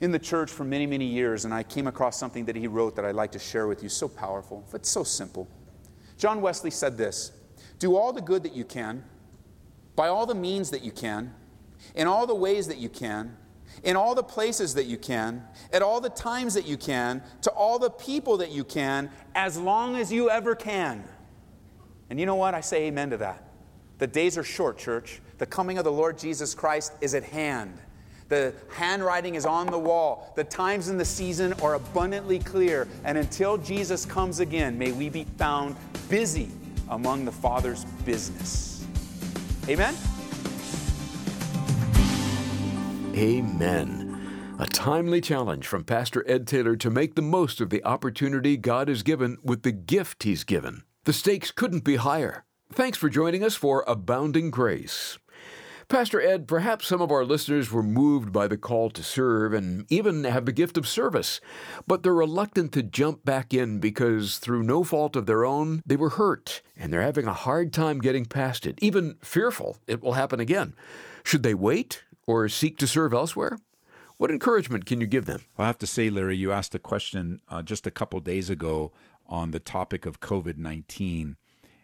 in 0.00 0.12
the 0.12 0.18
church 0.18 0.50
for 0.50 0.64
many, 0.64 0.86
many 0.86 1.06
years, 1.06 1.44
and 1.44 1.54
I 1.54 1.62
came 1.62 1.86
across 1.86 2.18
something 2.18 2.44
that 2.44 2.56
he 2.56 2.66
wrote 2.66 2.96
that 2.96 3.04
I'd 3.04 3.14
like 3.14 3.32
to 3.32 3.38
share 3.38 3.66
with 3.66 3.82
you. 3.82 3.88
So 3.88 4.08
powerful, 4.08 4.64
but 4.70 4.84
so 4.84 5.02
simple. 5.02 5.48
John 6.18 6.40
Wesley 6.40 6.70
said 6.70 6.96
this 6.96 7.32
Do 7.78 7.96
all 7.96 8.12
the 8.12 8.20
good 8.20 8.42
that 8.42 8.54
you 8.54 8.64
can, 8.64 9.04
by 9.94 10.08
all 10.08 10.26
the 10.26 10.34
means 10.34 10.70
that 10.70 10.82
you 10.82 10.90
can, 10.90 11.34
in 11.94 12.06
all 12.06 12.26
the 12.26 12.34
ways 12.34 12.68
that 12.68 12.78
you 12.78 12.88
can, 12.88 13.36
in 13.84 13.96
all 13.96 14.14
the 14.14 14.22
places 14.22 14.74
that 14.74 14.86
you 14.86 14.96
can, 14.96 15.42
at 15.72 15.82
all 15.82 16.00
the 16.00 16.10
times 16.10 16.54
that 16.54 16.66
you 16.66 16.76
can, 16.76 17.22
to 17.42 17.50
all 17.50 17.78
the 17.78 17.90
people 17.90 18.36
that 18.38 18.50
you 18.50 18.64
can, 18.64 19.10
as 19.34 19.58
long 19.58 19.96
as 19.96 20.12
you 20.12 20.30
ever 20.30 20.54
can. 20.54 21.04
And 22.10 22.20
you 22.20 22.26
know 22.26 22.36
what? 22.36 22.54
I 22.54 22.60
say 22.60 22.86
amen 22.86 23.10
to 23.10 23.16
that. 23.18 23.42
The 23.98 24.06
days 24.06 24.36
are 24.36 24.44
short, 24.44 24.78
church. 24.78 25.20
The 25.38 25.46
coming 25.46 25.78
of 25.78 25.84
the 25.84 25.92
Lord 25.92 26.18
Jesus 26.18 26.54
Christ 26.54 26.92
is 27.00 27.14
at 27.14 27.24
hand. 27.24 27.78
The 28.28 28.52
handwriting 28.70 29.36
is 29.36 29.46
on 29.46 29.66
the 29.68 29.78
wall. 29.78 30.32
The 30.36 30.44
times 30.44 30.88
and 30.88 30.98
the 30.98 31.04
season 31.04 31.52
are 31.54 31.74
abundantly 31.74 32.38
clear. 32.40 32.88
And 33.04 33.16
until 33.16 33.56
Jesus 33.56 34.04
comes 34.04 34.40
again, 34.40 34.76
may 34.76 34.92
we 34.92 35.08
be 35.08 35.24
found 35.36 35.76
busy 36.08 36.50
among 36.88 37.24
the 37.24 37.32
Father's 37.32 37.84
business. 38.04 38.84
Amen? 39.68 39.94
Amen. 43.16 44.56
A 44.58 44.66
timely 44.66 45.22
challenge 45.22 45.66
from 45.66 45.84
Pastor 45.84 46.22
Ed 46.28 46.46
Taylor 46.46 46.76
to 46.76 46.90
make 46.90 47.14
the 47.14 47.22
most 47.22 47.62
of 47.62 47.70
the 47.70 47.82
opportunity 47.82 48.58
God 48.58 48.88
has 48.88 49.02
given 49.02 49.38
with 49.42 49.62
the 49.62 49.72
gift 49.72 50.24
He's 50.24 50.44
given. 50.44 50.82
The 51.04 51.14
stakes 51.14 51.50
couldn't 51.50 51.82
be 51.82 51.96
higher. 51.96 52.44
Thanks 52.70 52.98
for 52.98 53.08
joining 53.08 53.42
us 53.42 53.54
for 53.54 53.84
Abounding 53.86 54.50
Grace. 54.50 55.18
Pastor 55.88 56.20
Ed, 56.20 56.46
perhaps 56.46 56.86
some 56.86 57.00
of 57.00 57.10
our 57.10 57.24
listeners 57.24 57.72
were 57.72 57.82
moved 57.82 58.32
by 58.32 58.48
the 58.48 58.58
call 58.58 58.90
to 58.90 59.02
serve 59.02 59.54
and 59.54 59.86
even 59.88 60.24
have 60.24 60.44
the 60.44 60.52
gift 60.52 60.76
of 60.76 60.86
service, 60.86 61.40
but 61.86 62.02
they're 62.02 62.12
reluctant 62.12 62.72
to 62.72 62.82
jump 62.82 63.24
back 63.24 63.54
in 63.54 63.78
because, 63.78 64.38
through 64.38 64.64
no 64.64 64.84
fault 64.84 65.16
of 65.16 65.24
their 65.26 65.46
own, 65.46 65.80
they 65.86 65.96
were 65.96 66.10
hurt 66.10 66.60
and 66.76 66.92
they're 66.92 67.02
having 67.02 67.26
a 67.26 67.32
hard 67.32 67.72
time 67.72 67.98
getting 68.00 68.26
past 68.26 68.66
it, 68.66 68.78
even 68.82 69.16
fearful 69.22 69.78
it 69.86 70.02
will 70.02 70.14
happen 70.14 70.40
again. 70.40 70.74
Should 71.24 71.44
they 71.44 71.54
wait 71.54 72.02
or 72.26 72.48
seek 72.48 72.76
to 72.78 72.86
serve 72.86 73.12
elsewhere? 73.12 73.58
What 74.16 74.30
encouragement 74.30 74.86
can 74.86 75.00
you 75.00 75.06
give 75.06 75.26
them? 75.26 75.42
I 75.58 75.66
have 75.66 75.78
to 75.78 75.86
say, 75.86 76.08
Larry, 76.08 76.36
you 76.36 76.50
asked 76.50 76.74
a 76.74 76.78
question 76.78 77.40
uh, 77.48 77.62
just 77.62 77.86
a 77.86 77.90
couple 77.90 78.18
days 78.20 78.48
ago 78.48 78.92
on 79.26 79.50
the 79.50 79.60
topic 79.60 80.06
of 80.06 80.20
COVID 80.20 80.56
19. 80.56 81.36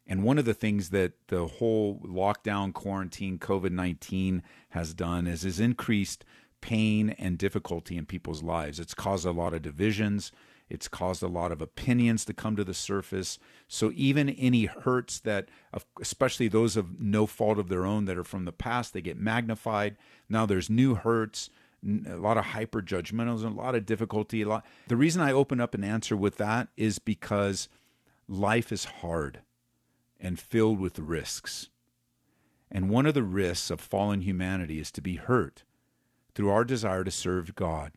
And 0.07 0.24
one 0.24 0.38
of 0.38 0.44
the 0.44 0.55
things 0.55 0.90
that 0.90 1.12
the 1.28 1.46
whole 1.46 2.00
lockdown, 2.00 2.72
quarantine, 2.72 3.38
COVID 3.38 3.70
19 3.70 4.42
has 4.70 4.94
done 4.94 5.26
is, 5.26 5.44
is 5.44 5.61
increased 5.61 6.24
pain 6.61 7.11
and 7.11 7.37
difficulty 7.37 7.96
in 7.96 8.07
people's 8.07 8.42
lives. 8.42 8.81
It's 8.81 8.94
caused 8.94 9.26
a 9.26 9.31
lot 9.31 9.52
of 9.52 9.62
divisions. 9.62 10.33
It's 10.72 10.88
caused 10.88 11.22
a 11.22 11.28
lot 11.28 11.52
of 11.52 11.61
opinions 11.61 12.24
to 12.24 12.32
come 12.32 12.56
to 12.56 12.64
the 12.64 12.72
surface. 12.72 13.38
So 13.68 13.92
even 13.94 14.30
any 14.30 14.64
hurts 14.64 15.20
that, 15.20 15.50
especially 16.00 16.48
those 16.48 16.78
of 16.78 16.98
no 16.98 17.26
fault 17.26 17.58
of 17.58 17.68
their 17.68 17.85
own 17.85 18.06
that 18.06 18.16
are 18.16 18.24
from 18.24 18.46
the 18.46 18.52
past, 18.52 18.94
they 18.94 19.02
get 19.02 19.18
magnified. 19.18 19.98
Now 20.30 20.46
there's 20.46 20.70
new 20.70 20.94
hurts, 20.94 21.50
a 21.87 22.16
lot 22.16 22.38
of 22.38 22.46
hyper 22.46 22.80
judgmentals, 22.80 23.44
a 23.44 23.50
lot 23.50 23.74
of 23.74 23.85
difficulty. 23.85 24.40
A 24.40 24.48
lot. 24.48 24.64
The 24.88 24.96
reason 24.96 25.20
I 25.20 25.30
open 25.30 25.61
up 25.61 25.74
an 25.74 25.85
answer 25.85 26.16
with 26.16 26.38
that 26.38 26.68
is 26.74 26.98
because 26.98 27.68
life 28.26 28.72
is 28.72 28.87
hard 28.87 29.40
and 30.18 30.40
filled 30.40 30.80
with 30.80 30.98
risks. 30.98 31.68
And 32.70 32.88
one 32.88 33.04
of 33.04 33.12
the 33.12 33.22
risks 33.22 33.70
of 33.70 33.78
fallen 33.78 34.22
humanity 34.22 34.80
is 34.80 34.90
to 34.92 35.02
be 35.02 35.16
hurt 35.16 35.64
through 36.35 36.48
our 36.48 36.64
desire 36.64 37.04
to 37.04 37.11
serve 37.11 37.54
God. 37.54 37.92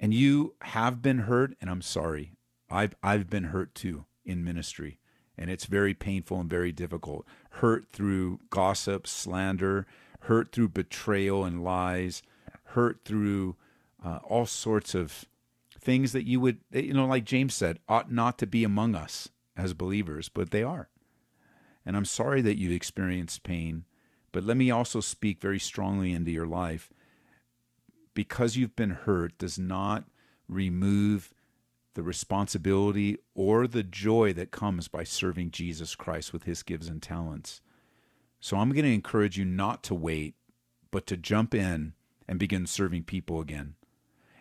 And 0.00 0.14
you 0.14 0.54
have 0.62 1.02
been 1.02 1.20
hurt, 1.20 1.54
and 1.60 1.68
I'm 1.68 1.82
sorry. 1.82 2.32
I've, 2.70 2.94
I've 3.02 3.28
been 3.28 3.44
hurt 3.44 3.74
too 3.74 4.06
in 4.24 4.42
ministry, 4.42 4.98
and 5.36 5.50
it's 5.50 5.66
very 5.66 5.92
painful 5.92 6.40
and 6.40 6.48
very 6.48 6.72
difficult. 6.72 7.26
Hurt 7.50 7.92
through 7.92 8.40
gossip, 8.48 9.06
slander, 9.06 9.86
hurt 10.20 10.52
through 10.52 10.70
betrayal 10.70 11.44
and 11.44 11.62
lies, 11.62 12.22
hurt 12.64 13.00
through 13.04 13.56
uh, 14.02 14.20
all 14.24 14.46
sorts 14.46 14.94
of 14.94 15.26
things 15.78 16.12
that 16.12 16.26
you 16.26 16.40
would, 16.40 16.58
you 16.72 16.94
know, 16.94 17.06
like 17.06 17.24
James 17.24 17.54
said, 17.54 17.78
ought 17.86 18.10
not 18.10 18.38
to 18.38 18.46
be 18.46 18.64
among 18.64 18.94
us 18.94 19.28
as 19.56 19.74
believers, 19.74 20.30
but 20.30 20.50
they 20.50 20.62
are. 20.62 20.88
And 21.84 21.96
I'm 21.96 22.04
sorry 22.06 22.40
that 22.42 22.56
you've 22.56 22.72
experienced 22.72 23.42
pain, 23.42 23.84
but 24.32 24.44
let 24.44 24.56
me 24.56 24.70
also 24.70 25.00
speak 25.00 25.40
very 25.40 25.58
strongly 25.58 26.12
into 26.12 26.30
your 26.30 26.46
life 26.46 26.90
because 28.20 28.54
you've 28.54 28.76
been 28.76 28.90
hurt 28.90 29.38
does 29.38 29.58
not 29.58 30.04
remove 30.46 31.32
the 31.94 32.02
responsibility 32.02 33.16
or 33.34 33.66
the 33.66 33.82
joy 33.82 34.30
that 34.30 34.50
comes 34.50 34.88
by 34.88 35.02
serving 35.02 35.50
Jesus 35.50 35.94
Christ 35.94 36.30
with 36.30 36.42
his 36.42 36.62
gifts 36.62 36.86
and 36.86 37.02
talents. 37.02 37.62
So 38.38 38.58
I'm 38.58 38.72
going 38.72 38.84
to 38.84 38.92
encourage 38.92 39.38
you 39.38 39.46
not 39.46 39.82
to 39.84 39.94
wait, 39.94 40.34
but 40.90 41.06
to 41.06 41.16
jump 41.16 41.54
in 41.54 41.94
and 42.28 42.38
begin 42.38 42.66
serving 42.66 43.04
people 43.04 43.40
again, 43.40 43.76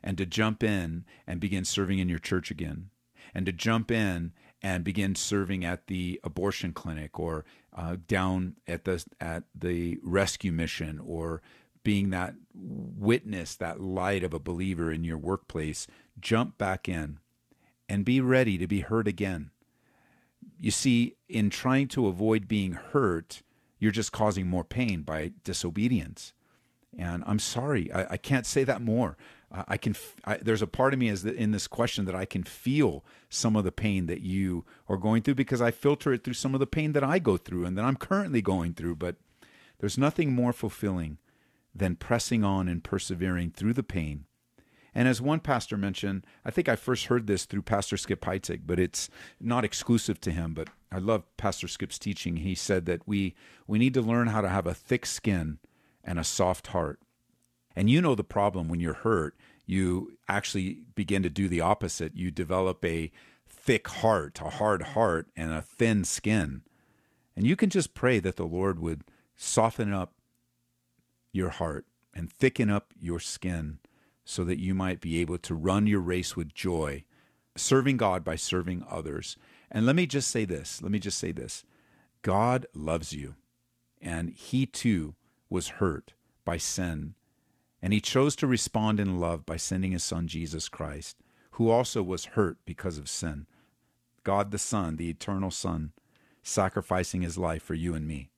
and 0.03 0.17
to 0.17 0.25
jump 0.25 0.61
in 0.61 1.05
and 1.25 1.39
begin 1.39 1.63
serving 1.63 1.99
in 1.99 2.09
your 2.09 2.19
church 2.19 2.51
again, 2.51 2.89
and 3.33 3.45
to 3.45 3.53
jump 3.53 3.91
in 3.91 4.33
and 4.61 4.83
begin 4.83 5.15
serving 5.15 5.63
at 5.63 5.87
the 5.87 6.19
abortion 6.25 6.73
clinic 6.73 7.17
or 7.17 7.45
uh, 7.73 7.95
down 8.09 8.57
at 8.67 8.83
the 8.83 9.05
at 9.21 9.43
the 9.55 9.97
rescue 10.03 10.51
mission 10.51 10.99
or 11.01 11.41
being 11.83 12.09
that 12.09 12.35
witness, 12.53 13.55
that 13.55 13.79
light 13.79 14.23
of 14.23 14.33
a 14.33 14.39
believer 14.39 14.91
in 14.91 15.03
your 15.03 15.17
workplace, 15.17 15.87
jump 16.19 16.57
back 16.57 16.89
in 16.89 17.19
and 17.87 18.05
be 18.05 18.21
ready 18.21 18.57
to 18.57 18.67
be 18.67 18.81
hurt 18.81 19.07
again. 19.07 19.51
You 20.59 20.71
see, 20.71 21.15
in 21.27 21.49
trying 21.49 21.87
to 21.89 22.07
avoid 22.07 22.47
being 22.47 22.73
hurt, 22.73 23.41
you're 23.79 23.91
just 23.91 24.11
causing 24.11 24.47
more 24.47 24.63
pain 24.63 25.01
by 25.01 25.31
disobedience. 25.43 26.33
And 26.97 27.23
I'm 27.25 27.39
sorry, 27.39 27.91
I, 27.91 28.13
I 28.13 28.17
can't 28.17 28.45
say 28.45 28.63
that 28.65 28.81
more. 28.81 29.17
I 29.51 29.77
can. 29.77 29.95
I, 30.25 30.37
there's 30.37 30.61
a 30.61 30.67
part 30.67 30.93
of 30.93 30.99
me 30.99 31.09
as 31.09 31.23
the, 31.23 31.33
in 31.33 31.51
this 31.51 31.65
question 31.65 32.05
that 32.05 32.13
I 32.13 32.25
can 32.25 32.43
feel 32.43 33.03
some 33.29 33.55
of 33.55 33.63
the 33.63 33.71
pain 33.71 34.05
that 34.05 34.21
you 34.21 34.63
are 34.87 34.97
going 34.97 35.23
through 35.23 35.35
because 35.35 35.59
I 35.59 35.71
filter 35.71 36.13
it 36.13 36.23
through 36.23 36.35
some 36.35 36.53
of 36.53 36.59
the 36.59 36.67
pain 36.67 36.93
that 36.93 37.03
I 37.03 37.17
go 37.17 37.35
through 37.35 37.65
and 37.65 37.75
that 37.75 37.85
I'm 37.85 37.95
currently 37.95 38.43
going 38.43 38.75
through. 38.75 38.97
But 38.97 39.15
there's 39.79 39.97
nothing 39.97 40.33
more 40.33 40.53
fulfilling 40.53 41.17
than 41.73 41.95
pressing 41.95 42.43
on 42.43 42.67
and 42.67 42.83
persevering 42.83 43.51
through 43.51 43.73
the 43.73 43.83
pain. 43.83 44.25
And 44.93 45.07
as 45.07 45.21
one 45.21 45.39
pastor 45.39 45.77
mentioned, 45.77 46.25
I 46.43 46.51
think 46.51 46.67
I 46.67 46.75
first 46.75 47.05
heard 47.05 47.27
this 47.27 47.45
through 47.45 47.61
Pastor 47.61 47.95
Skip 47.95 48.21
Heitzig, 48.21 48.61
but 48.65 48.79
it's 48.79 49.09
not 49.39 49.63
exclusive 49.63 50.19
to 50.21 50.31
him. 50.31 50.53
But 50.53 50.69
I 50.91 50.97
love 50.97 51.23
Pastor 51.37 51.67
Skip's 51.67 51.99
teaching. 51.99 52.37
He 52.37 52.55
said 52.55 52.85
that 52.87 53.07
we 53.07 53.35
we 53.67 53.77
need 53.77 53.93
to 53.93 54.01
learn 54.01 54.27
how 54.27 54.41
to 54.41 54.49
have 54.49 54.65
a 54.65 54.73
thick 54.73 55.05
skin 55.05 55.59
and 56.03 56.19
a 56.19 56.23
soft 56.23 56.67
heart. 56.67 56.99
And 57.75 57.89
you 57.89 58.01
know 58.01 58.15
the 58.15 58.23
problem 58.23 58.67
when 58.67 58.79
you're 58.79 58.93
hurt, 58.93 59.37
you 59.65 60.17
actually 60.27 60.81
begin 60.95 61.21
to 61.23 61.29
do 61.29 61.47
the 61.47 61.61
opposite. 61.61 62.15
You 62.15 62.31
develop 62.31 62.83
a 62.83 63.11
thick 63.47 63.87
heart, 63.87 64.41
a 64.41 64.49
hard 64.49 64.81
heart, 64.81 65.27
and 65.35 65.53
a 65.53 65.61
thin 65.61 66.03
skin. 66.03 66.63
And 67.35 67.45
you 67.45 67.55
can 67.55 67.69
just 67.69 67.93
pray 67.93 68.19
that 68.19 68.35
the 68.35 68.45
Lord 68.45 68.79
would 68.79 69.03
soften 69.35 69.93
up 69.93 70.13
your 71.31 71.49
heart 71.49 71.85
and 72.13 72.31
thicken 72.31 72.69
up 72.69 72.93
your 72.99 73.19
skin 73.19 73.79
so 74.25 74.43
that 74.43 74.59
you 74.59 74.73
might 74.73 75.01
be 75.01 75.19
able 75.19 75.37
to 75.39 75.55
run 75.55 75.87
your 75.87 75.99
race 75.99 76.35
with 76.35 76.53
joy, 76.53 77.03
serving 77.55 77.97
God 77.97 78.23
by 78.23 78.35
serving 78.35 78.85
others. 78.89 79.37
And 79.71 79.85
let 79.85 79.95
me 79.95 80.05
just 80.05 80.29
say 80.29 80.45
this 80.45 80.81
let 80.81 80.91
me 80.91 80.99
just 80.99 81.17
say 81.17 81.31
this 81.31 81.63
God 82.21 82.65
loves 82.73 83.13
you, 83.13 83.35
and 84.01 84.29
He 84.29 84.65
too 84.65 85.15
was 85.49 85.69
hurt 85.69 86.13
by 86.45 86.57
sin. 86.57 87.15
And 87.81 87.93
He 87.93 88.01
chose 88.01 88.35
to 88.37 88.47
respond 88.47 88.99
in 88.99 89.19
love 89.19 89.45
by 89.45 89.55
sending 89.55 89.93
His 89.93 90.03
Son, 90.03 90.27
Jesus 90.27 90.67
Christ, 90.67 91.17
who 91.51 91.69
also 91.69 92.03
was 92.03 92.25
hurt 92.25 92.57
because 92.65 92.97
of 92.97 93.09
sin. 93.09 93.47
God 94.23 94.51
the 94.51 94.57
Son, 94.57 94.97
the 94.97 95.09
eternal 95.09 95.49
Son, 95.49 95.93
sacrificing 96.43 97.21
His 97.21 97.37
life 97.37 97.63
for 97.63 97.73
you 97.73 97.95
and 97.95 98.05
me. 98.05 98.29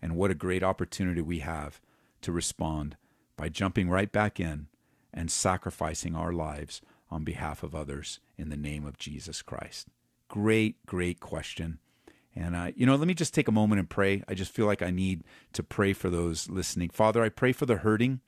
And 0.00 0.16
what 0.16 0.30
a 0.30 0.34
great 0.34 0.62
opportunity 0.62 1.20
we 1.20 1.40
have 1.40 1.80
to 2.22 2.32
respond 2.32 2.96
by 3.36 3.48
jumping 3.48 3.88
right 3.88 4.10
back 4.10 4.40
in 4.40 4.68
and 5.12 5.30
sacrificing 5.30 6.14
our 6.14 6.32
lives 6.32 6.80
on 7.10 7.24
behalf 7.24 7.62
of 7.62 7.74
others 7.74 8.20
in 8.36 8.48
the 8.48 8.56
name 8.56 8.86
of 8.86 8.98
Jesus 8.98 9.42
Christ? 9.42 9.88
Great, 10.28 10.84
great 10.86 11.20
question. 11.20 11.78
And, 12.34 12.54
uh, 12.54 12.70
you 12.76 12.86
know, 12.86 12.94
let 12.94 13.08
me 13.08 13.14
just 13.14 13.34
take 13.34 13.48
a 13.48 13.52
moment 13.52 13.80
and 13.80 13.90
pray. 13.90 14.22
I 14.28 14.34
just 14.34 14.52
feel 14.52 14.66
like 14.66 14.82
I 14.82 14.90
need 14.90 15.24
to 15.54 15.62
pray 15.62 15.92
for 15.92 16.10
those 16.10 16.48
listening. 16.48 16.90
Father, 16.90 17.22
I 17.22 17.30
pray 17.30 17.52
for 17.52 17.66
the 17.66 17.78
hurting, 17.78 18.20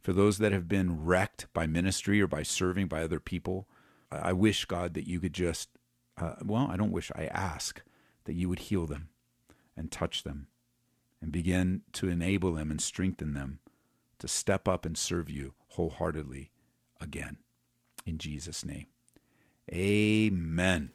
for 0.00 0.12
those 0.12 0.38
that 0.38 0.52
have 0.52 0.68
been 0.68 1.04
wrecked 1.04 1.46
by 1.52 1.66
ministry 1.66 2.20
or 2.20 2.26
by 2.26 2.44
serving 2.44 2.86
by 2.86 3.02
other 3.02 3.20
people. 3.20 3.68
I 4.10 4.32
wish, 4.32 4.64
God, 4.64 4.94
that 4.94 5.06
you 5.06 5.20
could 5.20 5.32
just, 5.32 5.68
uh, 6.18 6.34
well, 6.44 6.68
I 6.70 6.76
don't 6.76 6.92
wish, 6.92 7.10
I 7.14 7.26
ask 7.26 7.82
that 8.24 8.34
you 8.34 8.48
would 8.48 8.60
heal 8.60 8.86
them 8.86 9.08
and 9.76 9.90
touch 9.90 10.22
them 10.22 10.46
and 11.22 11.30
begin 11.32 11.82
to 11.92 12.08
enable 12.08 12.52
them 12.52 12.70
and 12.70 12.80
strengthen 12.80 13.32
them 13.32 13.60
to 14.18 14.28
step 14.28 14.68
up 14.68 14.84
and 14.84 14.98
serve 14.98 15.30
you 15.30 15.54
wholeheartedly 15.68 16.50
again. 17.00 17.38
In 18.04 18.18
Jesus' 18.18 18.64
name. 18.64 18.86
Amen. 19.72 20.90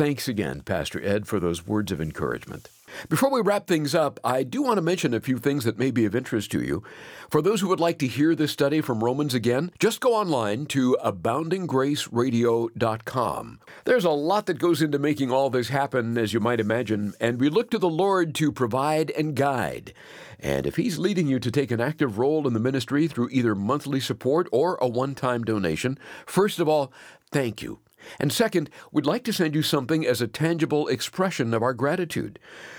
Thanks 0.00 0.28
again, 0.28 0.62
Pastor 0.62 1.04
Ed, 1.04 1.26
for 1.26 1.38
those 1.38 1.66
words 1.66 1.92
of 1.92 2.00
encouragement. 2.00 2.70
Before 3.10 3.30
we 3.30 3.42
wrap 3.42 3.66
things 3.66 3.94
up, 3.94 4.18
I 4.24 4.44
do 4.44 4.62
want 4.62 4.78
to 4.78 4.80
mention 4.80 5.12
a 5.12 5.20
few 5.20 5.36
things 5.36 5.64
that 5.64 5.78
may 5.78 5.90
be 5.90 6.06
of 6.06 6.14
interest 6.14 6.50
to 6.52 6.62
you. 6.62 6.82
For 7.28 7.42
those 7.42 7.60
who 7.60 7.68
would 7.68 7.80
like 7.80 7.98
to 7.98 8.06
hear 8.06 8.34
this 8.34 8.50
study 8.50 8.80
from 8.80 9.04
Romans 9.04 9.34
again, 9.34 9.72
just 9.78 10.00
go 10.00 10.14
online 10.14 10.64
to 10.68 10.96
aboundinggraceradio.com. 11.04 13.60
There's 13.84 14.06
a 14.06 14.10
lot 14.10 14.46
that 14.46 14.58
goes 14.58 14.80
into 14.80 14.98
making 14.98 15.30
all 15.30 15.50
this 15.50 15.68
happen, 15.68 16.16
as 16.16 16.32
you 16.32 16.40
might 16.40 16.60
imagine, 16.60 17.12
and 17.20 17.38
we 17.38 17.50
look 17.50 17.70
to 17.70 17.78
the 17.78 17.90
Lord 17.90 18.34
to 18.36 18.50
provide 18.50 19.10
and 19.10 19.36
guide. 19.36 19.92
And 20.38 20.66
if 20.66 20.76
He's 20.76 20.98
leading 20.98 21.26
you 21.26 21.38
to 21.40 21.50
take 21.50 21.70
an 21.70 21.82
active 21.82 22.16
role 22.16 22.48
in 22.48 22.54
the 22.54 22.60
ministry 22.60 23.06
through 23.06 23.28
either 23.32 23.54
monthly 23.54 24.00
support 24.00 24.48
or 24.50 24.78
a 24.80 24.88
one 24.88 25.14
time 25.14 25.44
donation, 25.44 25.98
first 26.24 26.58
of 26.58 26.70
all, 26.70 26.90
thank 27.30 27.60
you. 27.60 27.80
And 28.18 28.32
second, 28.32 28.70
we'd 28.92 29.06
like 29.06 29.24
to 29.24 29.32
send 29.32 29.54
you 29.54 29.62
something 29.62 30.06
as 30.06 30.20
a 30.20 30.28
tangible 30.28 30.88
expression 30.88 31.54
of 31.54 31.62
our 31.62 31.74
gratitude. 31.74 32.38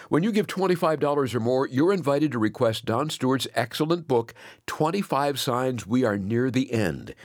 When 0.10 0.24
you 0.24 0.32
give 0.32 0.48
$25 0.48 1.36
or 1.36 1.40
more, 1.40 1.68
you're 1.68 1.94
invited 1.94 2.32
to 2.32 2.40
request 2.40 2.86
Don 2.86 3.10
Stewart's 3.10 3.48
excellent 3.54 4.08
book, 4.08 4.34
25 4.68 5.40
Signs 5.40 5.88
We 5.88 6.04
Are 6.04 6.18
Near 6.18 6.52
the 6.52 6.72
End. 6.72 7.16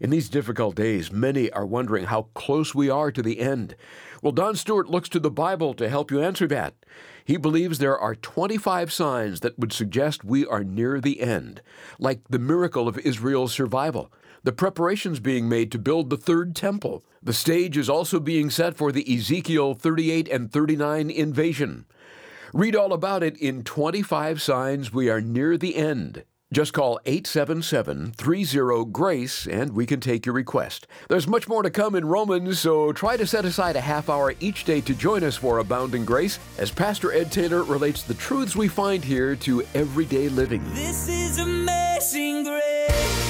In 0.00 0.08
these 0.08 0.30
difficult 0.30 0.76
days, 0.76 1.12
many 1.12 1.50
are 1.50 1.66
wondering 1.66 2.06
how 2.06 2.28
close 2.32 2.74
we 2.74 2.88
are 2.88 3.12
to 3.12 3.22
the 3.22 3.38
end. 3.38 3.76
Well, 4.22 4.32
Don 4.32 4.56
Stewart 4.56 4.88
looks 4.88 5.10
to 5.10 5.20
the 5.20 5.30
Bible 5.30 5.74
to 5.74 5.90
help 5.90 6.10
you 6.10 6.22
answer 6.22 6.46
that. 6.46 6.74
He 7.22 7.36
believes 7.36 7.78
there 7.78 7.98
are 7.98 8.14
25 8.14 8.90
signs 8.92 9.40
that 9.40 9.58
would 9.58 9.74
suggest 9.74 10.24
we 10.24 10.46
are 10.46 10.64
near 10.64 11.00
the 11.00 11.20
end, 11.20 11.60
like 11.98 12.20
the 12.28 12.38
miracle 12.38 12.88
of 12.88 12.98
Israel's 12.98 13.52
survival 13.52 14.10
the 14.42 14.52
preparations 14.52 15.20
being 15.20 15.48
made 15.48 15.70
to 15.72 15.78
build 15.78 16.10
the 16.10 16.16
third 16.16 16.56
temple. 16.56 17.04
The 17.22 17.32
stage 17.32 17.76
is 17.76 17.90
also 17.90 18.20
being 18.20 18.50
set 18.50 18.76
for 18.76 18.92
the 18.92 19.06
Ezekiel 19.14 19.74
38 19.74 20.28
and 20.28 20.50
39 20.50 21.10
invasion. 21.10 21.84
Read 22.52 22.74
all 22.74 22.92
about 22.92 23.22
it 23.22 23.36
in 23.36 23.62
25 23.62 24.42
Signs 24.42 24.92
We 24.92 25.08
Are 25.08 25.20
Near 25.20 25.56
the 25.56 25.76
End. 25.76 26.24
Just 26.52 26.72
call 26.72 26.98
877 27.06 28.10
30 28.10 28.84
GRACE 28.90 29.46
and 29.46 29.72
we 29.72 29.86
can 29.86 30.00
take 30.00 30.26
your 30.26 30.34
request. 30.34 30.88
There's 31.08 31.28
much 31.28 31.46
more 31.46 31.62
to 31.62 31.70
come 31.70 31.94
in 31.94 32.04
Romans, 32.04 32.58
so 32.58 32.92
try 32.92 33.16
to 33.16 33.26
set 33.26 33.44
aside 33.44 33.76
a 33.76 33.80
half 33.80 34.10
hour 34.10 34.34
each 34.40 34.64
day 34.64 34.80
to 34.80 34.94
join 34.94 35.22
us 35.22 35.36
for 35.36 35.58
Abounding 35.58 36.04
Grace 36.04 36.40
as 36.58 36.72
Pastor 36.72 37.12
Ed 37.12 37.30
Taylor 37.30 37.62
relates 37.62 38.02
the 38.02 38.14
truths 38.14 38.56
we 38.56 38.66
find 38.66 39.04
here 39.04 39.36
to 39.36 39.62
everyday 39.74 40.28
living. 40.28 40.64
This 40.74 41.08
is 41.08 41.38
amazing 41.38 42.42
grace. 42.42 43.29